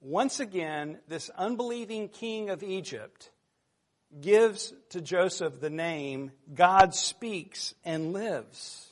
Once 0.00 0.40
again, 0.40 0.98
this 1.08 1.28
unbelieving 1.30 2.08
king 2.08 2.50
of 2.50 2.62
Egypt 2.62 3.30
gives 4.20 4.72
to 4.90 5.00
Joseph 5.00 5.60
the 5.60 5.70
name 5.70 6.30
God 6.54 6.94
speaks 6.94 7.74
and 7.84 8.12
lives 8.12 8.90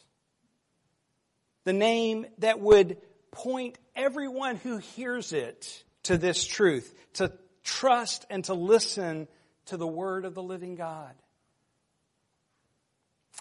the 1.69 1.73
name 1.75 2.25
that 2.39 2.59
would 2.61 2.97
point 3.31 3.77
everyone 3.95 4.57
who 4.57 4.79
hears 4.79 5.35
it 5.35 5.85
to 6.05 6.17
this 6.17 6.47
truth, 6.47 6.95
to 7.13 7.31
trust 7.69 8.27
and 8.31 8.45
to 8.45 8.55
listen 8.55 9.29
to 9.67 9.77
the 9.77 9.87
word 9.87 10.25
of 10.25 10.35
the 10.35 10.43
living 10.43 10.75
God. 10.75 11.15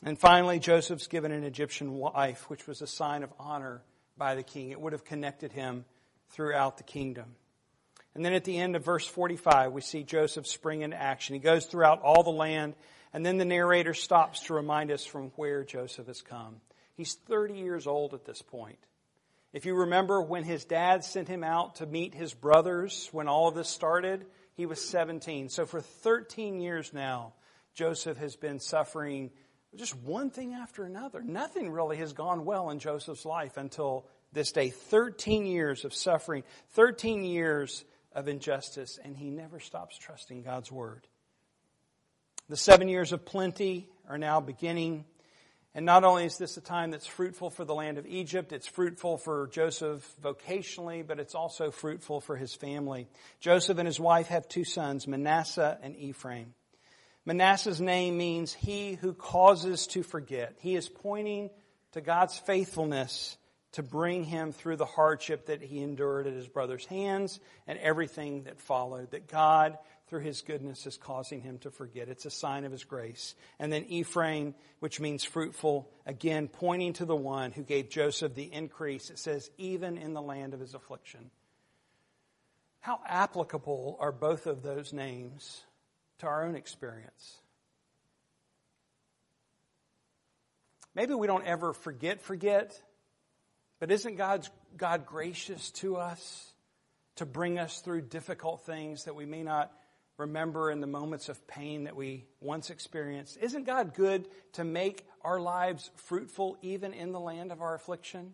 And 0.04 0.20
finally, 0.20 0.60
Joseph's 0.60 1.08
given 1.08 1.32
an 1.32 1.44
Egyptian 1.44 1.94
wife, 1.94 2.50
which 2.50 2.68
was 2.68 2.82
a 2.82 2.88
sign 2.88 3.24
of 3.24 3.34
honor 3.40 3.82
by 4.18 4.36
the 4.36 4.44
king. 4.44 4.70
It 4.70 4.80
would 4.80 4.94
have 4.94 5.06
connected 5.06 5.52
him 5.52 5.86
throughout 6.30 6.78
the 6.78 6.84
kingdom. 6.84 7.36
And 8.14 8.24
then 8.24 8.34
at 8.34 8.44
the 8.44 8.58
end 8.58 8.76
of 8.76 8.84
verse 8.84 9.08
45, 9.08 9.72
we 9.72 9.82
see 9.82 10.04
Joseph 10.04 10.46
spring 10.46 10.82
into 10.82 11.02
action. 11.02 11.34
He 11.34 11.40
goes 11.40 11.66
throughout 11.66 12.02
all 12.02 12.24
the 12.24 12.30
land, 12.30 12.76
and 13.14 13.26
then 13.26 13.38
the 13.38 13.46
narrator 13.46 13.94
stops 13.94 14.42
to 14.44 14.54
remind 14.54 14.92
us 14.92 15.06
from 15.06 15.32
where 15.36 15.64
Joseph 15.64 16.08
has 16.08 16.22
come. 16.22 16.58
He's 16.96 17.14
30 17.14 17.56
years 17.56 17.88
old 17.88 18.14
at 18.14 18.26
this 18.26 18.42
point. 18.42 18.80
If 19.54 19.66
you 19.66 19.76
remember 19.76 20.22
when 20.22 20.44
his 20.44 20.66
dad 20.66 21.04
sent 21.04 21.28
him 21.28 21.44
out 21.44 21.76
to 21.76 21.86
meet 21.86 22.14
his 22.14 22.34
brothers 22.34 23.10
when 23.12 23.28
all 23.28 23.48
of 23.48 23.56
this 23.56 23.70
started, 23.70 24.26
he 24.56 24.66
was 24.66 24.82
17. 24.82 25.50
So 25.50 25.66
for 25.66 25.82
13 25.82 26.60
years 26.60 26.94
now, 26.94 27.34
Joseph 27.74 28.18
has 28.18 28.36
been 28.36 28.60
suffering 28.60 29.32
just 29.76 29.96
one 29.96 30.32
thing 30.32 30.54
after 30.54 30.84
another. 30.84 31.22
Nothing 31.22 31.70
really 31.70 31.98
has 31.98 32.14
gone 32.14 32.46
well 32.46 32.70
in 32.72 32.80
Joseph's 32.80 33.26
life 33.26 33.58
until 33.58 34.06
this 34.34 34.52
day. 34.52 34.70
13 34.70 35.46
years 35.46 35.86
of 35.86 35.94
suffering, 35.94 36.44
13 36.72 37.24
years 37.24 37.86
of 38.14 38.28
injustice, 38.28 39.00
and 39.04 39.16
he 39.16 39.30
never 39.30 39.60
stops 39.60 39.98
trusting 39.98 40.42
God's 40.42 40.72
word. 40.72 41.08
The 42.50 42.58
seven 42.58 42.88
years 42.88 43.12
of 43.12 43.26
plenty 43.26 43.88
are 44.10 44.18
now 44.18 44.40
beginning. 44.40 45.06
And 45.78 45.86
not 45.86 46.04
only 46.04 46.26
is 46.26 46.40
this 46.40 46.58
a 46.58 46.62
time 46.62 46.90
that's 46.90 47.06
fruitful 47.06 47.52
for 47.52 47.64
the 47.64 47.76
land 47.76 48.00
of 48.00 48.08
Egypt, 48.08 48.52
it's 48.52 48.66
fruitful 48.66 49.20
for 49.20 49.46
Joseph 49.54 50.04
vocationally, 50.20 51.06
but 51.06 51.20
it's 51.20 51.36
also 51.36 51.70
fruitful 51.70 52.20
for 52.20 52.36
his 52.36 52.56
family. 52.56 53.08
Joseph 53.40 53.78
and 53.78 53.86
his 53.86 54.00
wife 54.00 54.30
have 54.30 54.48
two 54.48 54.64
sons, 54.64 55.08
Manasseh 55.08 55.78
and 55.84 55.96
Ephraim. 55.96 56.56
Manasseh's 57.26 57.80
name 57.80 58.18
means 58.18 58.54
he 58.54 58.94
who 58.96 59.14
causes 59.14 59.86
to 59.86 60.02
forget. 60.02 60.56
He 60.62 60.76
is 60.76 60.90
pointing 60.90 61.52
to 61.92 62.02
God's 62.02 62.40
faithfulness 62.40 63.38
to 63.74 63.84
bring 63.84 64.24
him 64.24 64.54
through 64.54 64.78
the 64.78 64.86
hardship 64.86 65.46
that 65.46 65.62
he 65.62 65.84
endured 65.84 66.26
at 66.26 66.34
his 66.34 66.48
brother's 66.48 66.88
hands 66.88 67.40
and 67.68 67.78
everything 67.78 68.46
that 68.46 68.60
followed. 68.60 69.12
That 69.12 69.28
God, 69.28 69.78
through 70.08 70.22
his 70.22 70.42
goodness, 70.42 70.86
is 70.88 70.98
causing 70.98 71.42
him 71.42 71.58
to 71.60 71.72
forget. 71.72 72.08
It's 72.08 72.26
a 72.26 72.32
sign 72.32 72.66
of 72.66 72.72
his 72.72 72.84
grace. 72.84 73.36
And 73.60 73.72
then 73.72 73.86
Ephraim, 73.86 74.56
which 74.80 75.00
means 75.00 75.24
fruitful, 75.24 75.90
again, 76.06 76.48
pointing 76.48 76.94
to 76.94 77.06
the 77.06 77.16
one 77.16 77.52
who 77.52 77.64
gave 77.64 77.90
Joseph 77.90 78.34
the 78.34 78.52
increase. 78.52 79.10
It 79.10 79.20
says, 79.20 79.50
even 79.58 79.98
in 79.98 80.14
the 80.14 80.22
land 80.22 80.54
of 80.54 80.60
his 80.60 80.74
affliction. 80.74 81.30
How 82.80 83.00
applicable 83.06 83.98
are 84.00 84.12
both 84.12 84.48
of 84.48 84.64
those 84.64 84.94
names 84.94 85.62
to 86.20 86.28
our 86.28 86.46
own 86.46 86.56
experience? 86.56 87.38
Maybe 90.96 91.14
we 91.14 91.28
don't 91.28 91.46
ever 91.46 91.74
forget, 91.74 92.22
forget 92.22 92.82
but 93.80 93.92
isn't 93.92 94.16
God's, 94.16 94.50
God 94.76 95.06
gracious 95.06 95.72
to 95.72 95.98
us 95.98 96.54
to 97.16 97.26
bring 97.26 97.60
us 97.60 97.82
through 97.82 98.02
difficult 98.02 98.66
things 98.66 99.06
that 99.06 99.16
we 99.16 99.26
may 99.26 99.44
not 99.44 99.72
remember 100.18 100.72
in 100.72 100.82
the 100.82 100.88
moments 100.88 101.30
of 101.30 101.48
pain 101.48 101.86
that 101.86 101.96
we 101.96 102.26
once 102.42 102.70
experienced? 102.70 103.38
Isn't 103.42 103.66
God 103.66 103.94
good 103.94 104.28
to 104.54 104.64
make 104.64 105.06
our 105.22 105.40
lives 105.40 105.90
fruitful 105.96 106.58
even 106.62 106.94
in 106.94 107.12
the 107.12 107.20
land 107.20 107.52
of 107.52 107.62
our 107.62 107.76
affliction? 107.76 108.34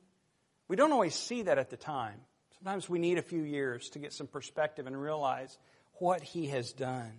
We 0.68 0.76
don't 0.76 0.94
always 0.94 1.16
see 1.16 1.44
that 1.44 1.58
at 1.58 1.70
the 1.70 1.78
time. 1.78 2.20
Sometimes 2.58 2.90
we 2.90 3.00
need 3.00 3.18
a 3.18 3.24
few 3.24 3.44
years 3.44 3.90
to 3.90 4.00
get 4.00 4.14
some 4.14 4.28
perspective 4.28 4.88
and 4.88 5.00
realize 5.00 5.58
what 5.96 6.22
he 6.22 6.48
has 6.48 6.72
done. 6.72 7.12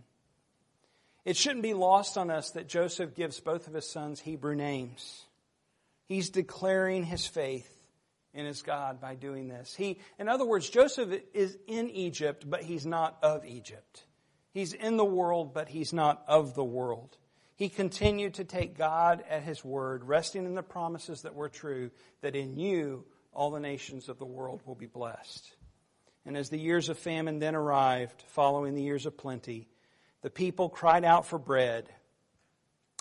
It 1.25 1.37
shouldn't 1.37 1.63
be 1.63 1.75
lost 1.75 2.19
on 2.19 2.31
us 2.31 2.51
that 2.53 2.69
Joseph 2.69 3.15
gives 3.15 3.41
both 3.41 3.67
of 3.67 3.75
his 3.75 3.91
sons 3.91 4.21
Hebrew 4.21 4.55
names. 4.55 5.25
He's 6.07 6.31
declaring 6.31 7.05
his 7.05 7.27
faith 7.27 7.71
in 8.35 8.45
his 8.45 8.63
God 8.63 9.01
by 9.01 9.15
doing 9.15 9.49
this. 9.49 9.75
He, 9.75 10.01
in 10.19 10.29
other 10.29 10.45
words, 10.45 10.69
Joseph 10.69 11.21
is 11.33 11.57
in 11.67 11.89
Egypt, 11.91 12.49
but 12.49 12.63
he's 12.63 12.85
not 12.85 13.17
of 13.23 13.47
Egypt. 13.47 14.05
He's 14.55 14.73
in 14.73 14.97
the 14.97 15.05
world, 15.05 15.53
but 15.53 15.69
he's 15.69 15.93
not 15.93 16.23
of 16.29 16.55
the 16.55 16.65
world. 16.65 17.19
He 17.57 17.69
continued 17.69 18.35
to 18.35 18.45
take 18.45 18.79
God 18.79 19.23
at 19.29 19.43
his 19.43 19.65
word, 19.65 20.05
resting 20.05 20.47
in 20.47 20.55
the 20.55 20.63
promises 20.63 21.23
that 21.23 21.35
were 21.35 21.49
true, 21.49 21.91
that 22.23 22.37
in 22.37 22.57
you 22.57 23.05
all 23.33 23.51
the 23.51 23.59
nations 23.59 24.09
of 24.09 24.19
the 24.19 24.25
world 24.25 24.63
will 24.65 24.77
be 24.77 24.87
blessed. 24.87 25.45
And 26.25 26.37
as 26.37 26.51
the 26.51 26.59
years 26.59 26.89
of 26.89 26.97
famine 26.97 27.41
then 27.41 27.57
arrived, 27.57 28.23
following 28.29 28.75
the 28.75 28.83
years 28.83 29.07
of 29.07 29.17
plenty, 29.17 29.69
the 30.23 30.31
people 30.31 30.69
cried 30.69 31.05
out 31.05 31.27
for 31.27 31.39
bread, 31.39 31.89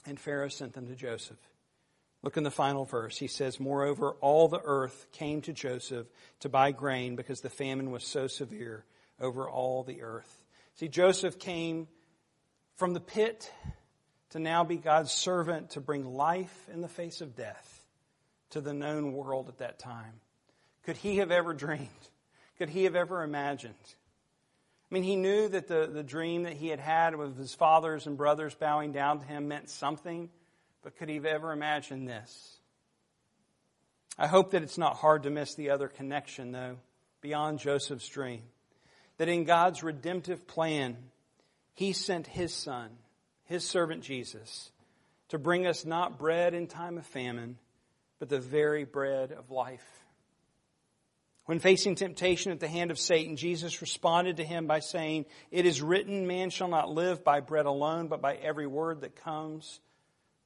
and 0.05 0.19
Pharaoh 0.19 0.49
sent 0.49 0.73
them 0.73 0.87
to 0.87 0.95
Joseph. 0.95 1.37
Look 2.23 2.35
in 2.35 2.43
the 2.43 2.51
final 2.51 2.83
verse. 2.83 3.17
He 3.17 3.27
says, 3.27 3.59
Moreover, 3.59 4.13
all 4.21 4.47
the 4.47 4.61
earth 4.63 5.07
came 5.11 5.41
to 5.41 5.53
Joseph 5.53 6.07
to 6.39 6.49
buy 6.49 6.71
grain 6.71 7.15
because 7.15 7.41
the 7.41 7.49
famine 7.49 7.91
was 7.91 8.03
so 8.03 8.27
severe 8.27 8.85
over 9.19 9.47
all 9.47 9.83
the 9.83 10.01
earth. 10.01 10.42
See, 10.75 10.87
Joseph 10.87 11.39
came 11.39 11.87
from 12.75 12.93
the 12.93 12.99
pit 12.99 13.51
to 14.31 14.39
now 14.39 14.63
be 14.63 14.77
God's 14.77 15.11
servant 15.11 15.71
to 15.71 15.81
bring 15.81 16.05
life 16.05 16.67
in 16.73 16.81
the 16.81 16.87
face 16.87 17.21
of 17.21 17.35
death 17.35 17.85
to 18.51 18.61
the 18.61 18.73
known 18.73 19.13
world 19.13 19.49
at 19.49 19.59
that 19.59 19.79
time. 19.79 20.19
Could 20.83 20.97
he 20.97 21.17
have 21.17 21.31
ever 21.31 21.53
dreamed? 21.53 21.89
Could 22.57 22.69
he 22.69 22.85
have 22.85 22.95
ever 22.95 23.23
imagined? 23.23 23.75
I 24.91 24.93
mean, 24.93 25.03
he 25.03 25.15
knew 25.15 25.47
that 25.47 25.67
the, 25.67 25.89
the 25.91 26.03
dream 26.03 26.43
that 26.43 26.53
he 26.53 26.67
had 26.67 26.79
had 26.79 27.13
of 27.13 27.35
his 27.35 27.53
fathers 27.53 28.05
and 28.05 28.17
brothers 28.17 28.53
bowing 28.53 28.91
down 28.91 29.19
to 29.19 29.25
him 29.25 29.47
meant 29.47 29.69
something. 29.69 30.29
But 30.83 30.97
could 30.97 31.09
he 31.09 31.15
have 31.15 31.25
ever 31.25 31.51
imagined 31.51 32.07
this? 32.07 32.57
I 34.19 34.27
hope 34.27 34.51
that 34.51 34.61
it's 34.61 34.77
not 34.77 34.97
hard 34.97 35.23
to 35.23 35.31
miss 35.31 35.55
the 35.55 35.71
other 35.71 35.87
connection, 35.87 36.51
though, 36.51 36.77
beyond 37.21 37.59
Joseph's 37.59 38.07
dream. 38.07 38.43
That 39.17 39.29
in 39.29 39.43
God's 39.43 39.83
redemptive 39.83 40.47
plan, 40.47 40.97
he 41.73 41.93
sent 41.93 42.27
his 42.27 42.53
son, 42.53 42.89
his 43.45 43.63
servant 43.63 44.03
Jesus, 44.03 44.71
to 45.29 45.37
bring 45.37 45.67
us 45.67 45.85
not 45.85 46.17
bread 46.17 46.53
in 46.53 46.67
time 46.67 46.97
of 46.97 47.05
famine, 47.05 47.57
but 48.19 48.29
the 48.29 48.39
very 48.39 48.85
bread 48.85 49.31
of 49.31 49.51
life. 49.51 49.85
When 51.45 51.59
facing 51.59 51.95
temptation 51.95 52.53
at 52.53 52.61
the 52.61 52.69
hand 52.69 52.89
of 52.89 52.97
Satan, 52.97 53.35
Jesus 53.35 53.81
responded 53.81 54.37
to 54.37 54.45
him 54.45 54.65
by 54.65 54.79
saying, 54.79 55.25
It 55.51 55.65
is 55.65 55.81
written, 55.81 56.25
man 56.25 56.49
shall 56.49 56.69
not 56.69 56.89
live 56.89 57.23
by 57.23 57.41
bread 57.41 57.65
alone, 57.65 58.07
but 58.07 58.21
by 58.21 58.35
every 58.35 58.67
word 58.67 59.01
that 59.01 59.17
comes 59.17 59.81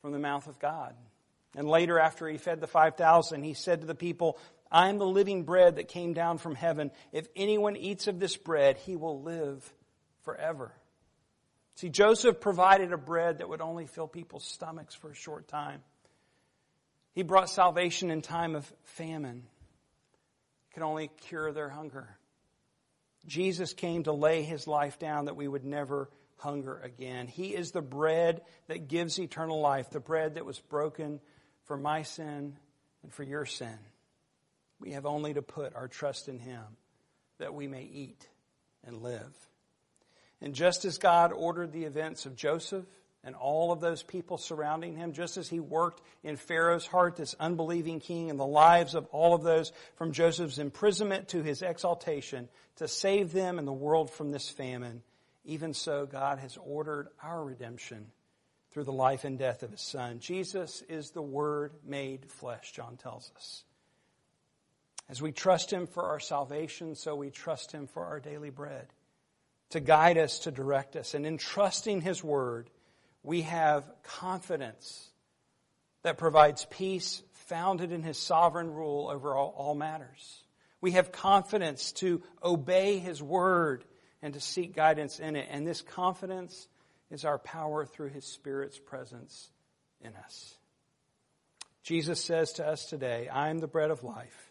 from 0.01 0.11
the 0.11 0.19
mouth 0.19 0.47
of 0.47 0.59
God. 0.59 0.95
And 1.55 1.67
later, 1.67 1.99
after 1.99 2.27
he 2.27 2.37
fed 2.37 2.61
the 2.61 2.67
5,000, 2.67 3.43
he 3.43 3.53
said 3.53 3.81
to 3.81 3.87
the 3.87 3.95
people, 3.95 4.39
I 4.71 4.89
am 4.89 4.97
the 4.97 5.05
living 5.05 5.43
bread 5.43 5.75
that 5.77 5.87
came 5.87 6.13
down 6.13 6.37
from 6.37 6.55
heaven. 6.55 6.91
If 7.11 7.27
anyone 7.35 7.75
eats 7.75 8.07
of 8.07 8.19
this 8.19 8.37
bread, 8.37 8.77
he 8.77 8.95
will 8.95 9.21
live 9.21 9.73
forever. 10.23 10.73
See, 11.75 11.89
Joseph 11.89 12.41
provided 12.41 12.91
a 12.91 12.97
bread 12.97 13.37
that 13.37 13.49
would 13.49 13.61
only 13.61 13.85
fill 13.85 14.07
people's 14.07 14.45
stomachs 14.45 14.95
for 14.95 15.11
a 15.11 15.15
short 15.15 15.47
time. 15.47 15.81
He 17.13 17.23
brought 17.23 17.49
salvation 17.49 18.11
in 18.11 18.21
time 18.21 18.55
of 18.55 18.71
famine. 18.83 19.43
It 20.69 20.73
could 20.73 20.83
only 20.83 21.07
cure 21.07 21.51
their 21.51 21.69
hunger. 21.69 22.17
Jesus 23.25 23.73
came 23.73 24.03
to 24.03 24.11
lay 24.11 24.43
his 24.43 24.67
life 24.67 24.99
down 24.99 25.25
that 25.25 25.35
we 25.35 25.47
would 25.47 25.65
never 25.65 26.09
hunger 26.37 26.79
again. 26.79 27.27
He 27.27 27.55
is 27.55 27.71
the 27.71 27.81
bread 27.81 28.41
that 28.67 28.87
gives 28.87 29.19
eternal 29.19 29.59
life, 29.59 29.89
the 29.89 29.99
bread 29.99 30.35
that 30.35 30.45
was 30.45 30.59
broken 30.59 31.19
for 31.65 31.77
my 31.77 32.03
sin 32.03 32.55
and 33.03 33.13
for 33.13 33.23
your 33.23 33.45
sin. 33.45 33.77
We 34.79 34.91
have 34.91 35.05
only 35.05 35.33
to 35.33 35.41
put 35.41 35.75
our 35.75 35.87
trust 35.87 36.29
in 36.29 36.39
Him 36.39 36.63
that 37.39 37.53
we 37.53 37.67
may 37.67 37.83
eat 37.83 38.27
and 38.85 39.01
live. 39.01 39.33
And 40.41 40.53
just 40.53 40.85
as 40.85 40.97
God 40.97 41.31
ordered 41.33 41.71
the 41.71 41.85
events 41.85 42.25
of 42.25 42.35
Joseph 42.35 42.85
and 43.23 43.35
all 43.35 43.71
of 43.71 43.81
those 43.81 44.03
people 44.03 44.37
surrounding 44.37 44.95
him, 44.95 45.11
just 45.13 45.37
as 45.37 45.49
he 45.49 45.59
worked 45.59 46.01
in 46.23 46.37
Pharaoh's 46.37 46.85
heart, 46.85 47.15
this 47.15 47.35
unbelieving 47.39 47.99
king, 47.99 48.29
and 48.29 48.39
the 48.39 48.45
lives 48.45 48.95
of 48.95 49.07
all 49.07 49.33
of 49.33 49.43
those 49.43 49.71
from 49.95 50.11
Joseph's 50.11 50.59
imprisonment 50.59 51.29
to 51.29 51.41
his 51.41 51.61
exaltation 51.61 52.47
to 52.77 52.87
save 52.87 53.33
them 53.33 53.57
and 53.57 53.67
the 53.67 53.73
world 53.73 54.11
from 54.11 54.31
this 54.31 54.47
famine, 54.47 55.01
even 55.43 55.73
so, 55.73 56.05
God 56.05 56.39
has 56.39 56.57
ordered 56.57 57.07
our 57.23 57.43
redemption 57.43 58.07
through 58.71 58.83
the 58.83 58.91
life 58.91 59.23
and 59.23 59.39
death 59.39 59.63
of 59.63 59.71
his 59.71 59.81
son. 59.81 60.19
Jesus 60.19 60.83
is 60.87 61.11
the 61.11 61.21
Word 61.21 61.71
made 61.85 62.29
flesh, 62.29 62.71
John 62.73 62.97
tells 62.97 63.31
us. 63.35 63.63
As 65.09 65.21
we 65.21 65.31
trust 65.31 65.71
him 65.71 65.87
for 65.87 66.03
our 66.03 66.19
salvation, 66.19 66.95
so 66.95 67.15
we 67.15 67.29
trust 67.29 67.71
him 67.71 67.87
for 67.87 68.05
our 68.05 68.19
daily 68.19 68.49
bread, 68.49 68.87
to 69.69 69.79
guide 69.79 70.17
us, 70.17 70.39
to 70.39 70.51
direct 70.51 70.95
us. 70.95 71.13
And 71.13 71.25
in 71.25 71.37
trusting 71.37 72.01
his 72.01 72.23
Word, 72.23 72.69
we 73.23 73.43
have 73.43 73.89
confidence 74.03 75.09
that 76.03 76.17
provides 76.17 76.65
peace 76.69 77.23
founded 77.33 77.91
in 77.91 78.03
his 78.03 78.17
sovereign 78.17 78.71
rule 78.71 79.09
over 79.09 79.35
all, 79.35 79.53
all 79.57 79.75
matters. 79.75 80.43
We 80.81 80.91
have 80.91 81.11
confidence 81.11 81.91
to 81.93 82.21
obey 82.43 82.99
his 82.99 83.23
Word 83.23 83.83
and 84.21 84.33
to 84.33 84.39
seek 84.39 84.75
guidance 84.75 85.19
in 85.19 85.35
it. 85.35 85.47
And 85.49 85.65
this 85.65 85.81
confidence 85.81 86.67
is 87.09 87.25
our 87.25 87.37
power 87.37 87.85
through 87.85 88.09
His 88.09 88.25
Spirit's 88.25 88.79
presence 88.79 89.49
in 90.01 90.13
us. 90.15 90.55
Jesus 91.83 92.23
says 92.23 92.53
to 92.53 92.67
us 92.67 92.85
today, 92.85 93.29
I 93.29 93.49
am 93.49 93.59
the 93.59 93.67
bread 93.67 93.91
of 93.91 94.03
life. 94.03 94.46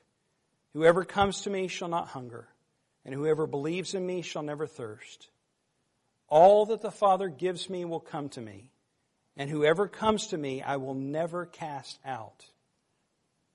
Whoever 0.76 1.06
comes 1.06 1.40
to 1.40 1.50
me 1.50 1.68
shall 1.68 1.88
not 1.88 2.08
hunger, 2.08 2.48
and 3.02 3.14
whoever 3.14 3.46
believes 3.46 3.94
in 3.94 4.04
me 4.04 4.20
shall 4.20 4.42
never 4.42 4.66
thirst. 4.66 5.28
All 6.28 6.66
that 6.66 6.82
the 6.82 6.90
Father 6.90 7.30
gives 7.30 7.70
me 7.70 7.86
will 7.86 7.98
come 7.98 8.28
to 8.28 8.42
me, 8.42 8.68
and 9.38 9.48
whoever 9.48 9.88
comes 9.88 10.26
to 10.26 10.36
me 10.36 10.60
I 10.60 10.76
will 10.76 10.92
never 10.92 11.46
cast 11.46 11.98
out. 12.04 12.44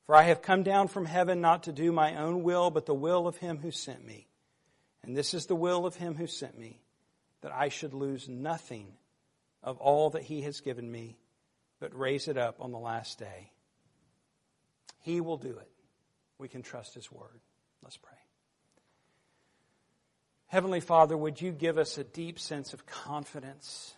For 0.08 0.16
I 0.16 0.24
have 0.24 0.42
come 0.42 0.64
down 0.64 0.88
from 0.88 1.06
heaven 1.06 1.42
not 1.42 1.62
to 1.66 1.72
do 1.72 1.92
my 1.92 2.16
own 2.16 2.42
will, 2.42 2.72
but 2.72 2.88
the 2.88 2.96
will 2.96 3.28
of 3.28 3.38
him 3.38 3.60
who 3.60 3.70
sent 3.70 4.04
me. 4.04 4.26
And 5.04 5.16
this 5.16 5.36
is 5.36 5.46
the 5.46 5.54
will 5.54 5.86
of 5.86 5.96
him 5.96 6.16
who 6.16 6.26
sent 6.26 6.58
me, 6.58 6.82
that 7.42 7.52
I 7.52 7.70
should 7.70 7.94
lose 7.94 8.28
nothing 8.28 8.88
of 9.62 9.78
all 9.78 10.10
that 10.10 10.24
he 10.24 10.42
has 10.42 10.60
given 10.60 10.92
me, 10.92 11.20
but 11.80 11.96
raise 11.96 12.28
it 12.28 12.40
up 12.40 12.56
on 12.60 12.72
the 12.72 12.80
last 12.80 13.20
day. 13.20 13.52
He 15.02 15.22
will 15.22 15.38
do 15.38 15.60
it. 15.60 15.71
We 16.42 16.48
can 16.48 16.64
trust 16.64 16.96
his 16.96 17.12
word. 17.12 17.40
Let's 17.84 17.98
pray. 17.98 18.18
Heavenly 20.48 20.80
Father, 20.80 21.16
would 21.16 21.40
you 21.40 21.52
give 21.52 21.78
us 21.78 22.00
a 22.00 22.04
deep 22.04 22.40
sense 22.40 22.74
of 22.74 22.88
confidence? 22.88 23.94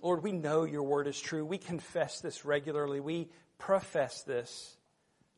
Lord, 0.00 0.22
we 0.22 0.30
know 0.30 0.62
your 0.62 0.84
word 0.84 1.08
is 1.08 1.20
true. 1.20 1.44
We 1.44 1.58
confess 1.58 2.20
this 2.20 2.44
regularly. 2.44 3.00
We 3.00 3.30
profess 3.58 4.22
this. 4.22 4.76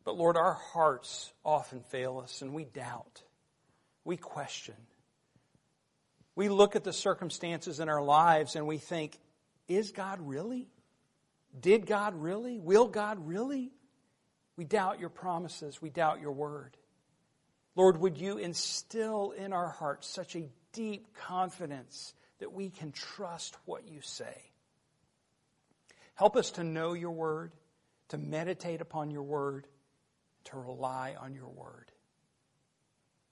But 0.05 0.19
Lord, 0.19 0.37
our 0.37 0.53
hearts 0.53 1.33
often 1.43 1.81
fail 1.81 2.19
us 2.23 2.43
and 2.43 2.53
we 2.53 2.65
doubt. 2.65 3.23
We 4.05 4.19
question. 4.19 4.77
We 6.35 6.51
look 6.51 6.77
at 6.77 6.85
the 6.85 6.93
circumstances 6.93 7.81
in 7.81 7.89
our 7.89 8.03
lives 8.03 8.55
and 8.55 8.67
we 8.67 8.77
think, 8.77 9.19
is 9.67 9.93
God 9.93 10.21
really? 10.21 10.69
Did 11.59 11.87
God 11.87 12.15
really? 12.15 12.59
Will 12.59 12.87
God 12.87 13.27
really? 13.27 13.73
We 14.57 14.65
doubt 14.65 15.01
your 15.01 15.11
promises. 15.11 15.83
We 15.83 15.91
doubt 15.91 16.21
your 16.21 16.33
word. 16.33 16.77
Lord, 17.75 17.99
would 17.99 18.17
you 18.17 18.39
instill 18.39 19.33
in 19.33 19.53
our 19.53 19.69
hearts 19.69 20.09
such 20.09 20.35
a 20.35 20.49
deep 20.73 21.15
confidence 21.15 22.15
that 22.39 22.53
we 22.53 22.71
can 22.71 22.93
trust 22.93 23.57
what 23.67 23.87
you 23.89 24.01
say? 24.01 24.51
Help 26.15 26.37
us 26.37 26.53
to 26.53 26.65
know 26.65 26.95
your 26.95 27.11
word, 27.11 27.53
to 28.09 28.19
meditate 28.19 28.81
upon 28.81 29.11
your 29.11 29.23
word, 29.23 29.67
to 30.45 30.57
rely 30.57 31.15
on 31.21 31.35
your 31.35 31.49
word. 31.49 31.93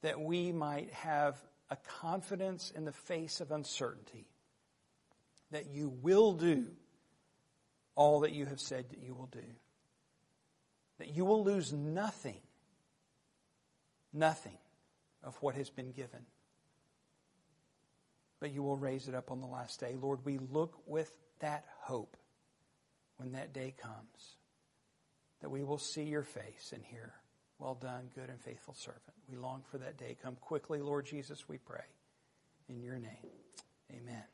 That 0.03 0.21
we 0.21 0.53
might 0.53 0.93
have 0.93 1.43
a 1.71 1.77
confidence 2.01 2.71
in 2.71 2.85
the 2.85 2.93
face 2.93 3.41
of 3.41 3.51
uncertainty 3.51 4.27
that 5.51 5.71
you 5.71 5.89
will 6.03 6.33
do 6.33 6.67
all 7.95 8.21
that 8.21 8.33
you 8.33 8.45
have 8.45 8.61
said 8.61 8.91
that 8.91 8.99
you 8.99 9.15
will 9.15 9.29
do. 9.29 9.45
That 10.99 11.15
you 11.15 11.25
will 11.25 11.45
lose 11.45 11.73
nothing 11.73 12.41
nothing 14.15 14.57
of 15.23 15.37
what 15.43 15.57
has 15.57 15.69
been 15.69 15.91
given. 15.91 16.21
But 18.41 18.53
you 18.53 18.63
will 18.63 18.77
raise 18.77 19.09
it 19.09 19.15
up 19.15 19.31
on 19.31 19.41
the 19.41 19.47
last 19.47 19.81
day. 19.81 19.97
Lord, 20.01 20.21
we 20.25 20.39
look 20.39 20.79
with 20.87 21.13
that 21.41 21.65
hope 21.81 22.17
when 23.17 23.33
that 23.33 23.53
day 23.53 23.75
comes 23.77 24.37
that 25.41 25.51
we 25.51 25.63
will 25.63 25.79
see 25.79 26.05
your 26.05 26.23
face 26.23 26.73
and 26.75 26.83
hear, 26.85 27.13
Well 27.59 27.75
done, 27.75 28.09
good 28.15 28.31
and 28.31 28.41
faithful 28.41 28.75
servant. 28.75 29.03
We 29.29 29.37
long 29.37 29.63
for 29.71 29.79
that 29.79 29.99
day. 29.99 30.17
Come 30.23 30.37
quickly, 30.37 30.81
Lord 30.81 31.07
Jesus, 31.07 31.49
we 31.49 31.59
pray. 31.59 31.85
In 32.69 32.81
your 32.81 32.99
name, 32.99 33.29
amen. 33.93 34.34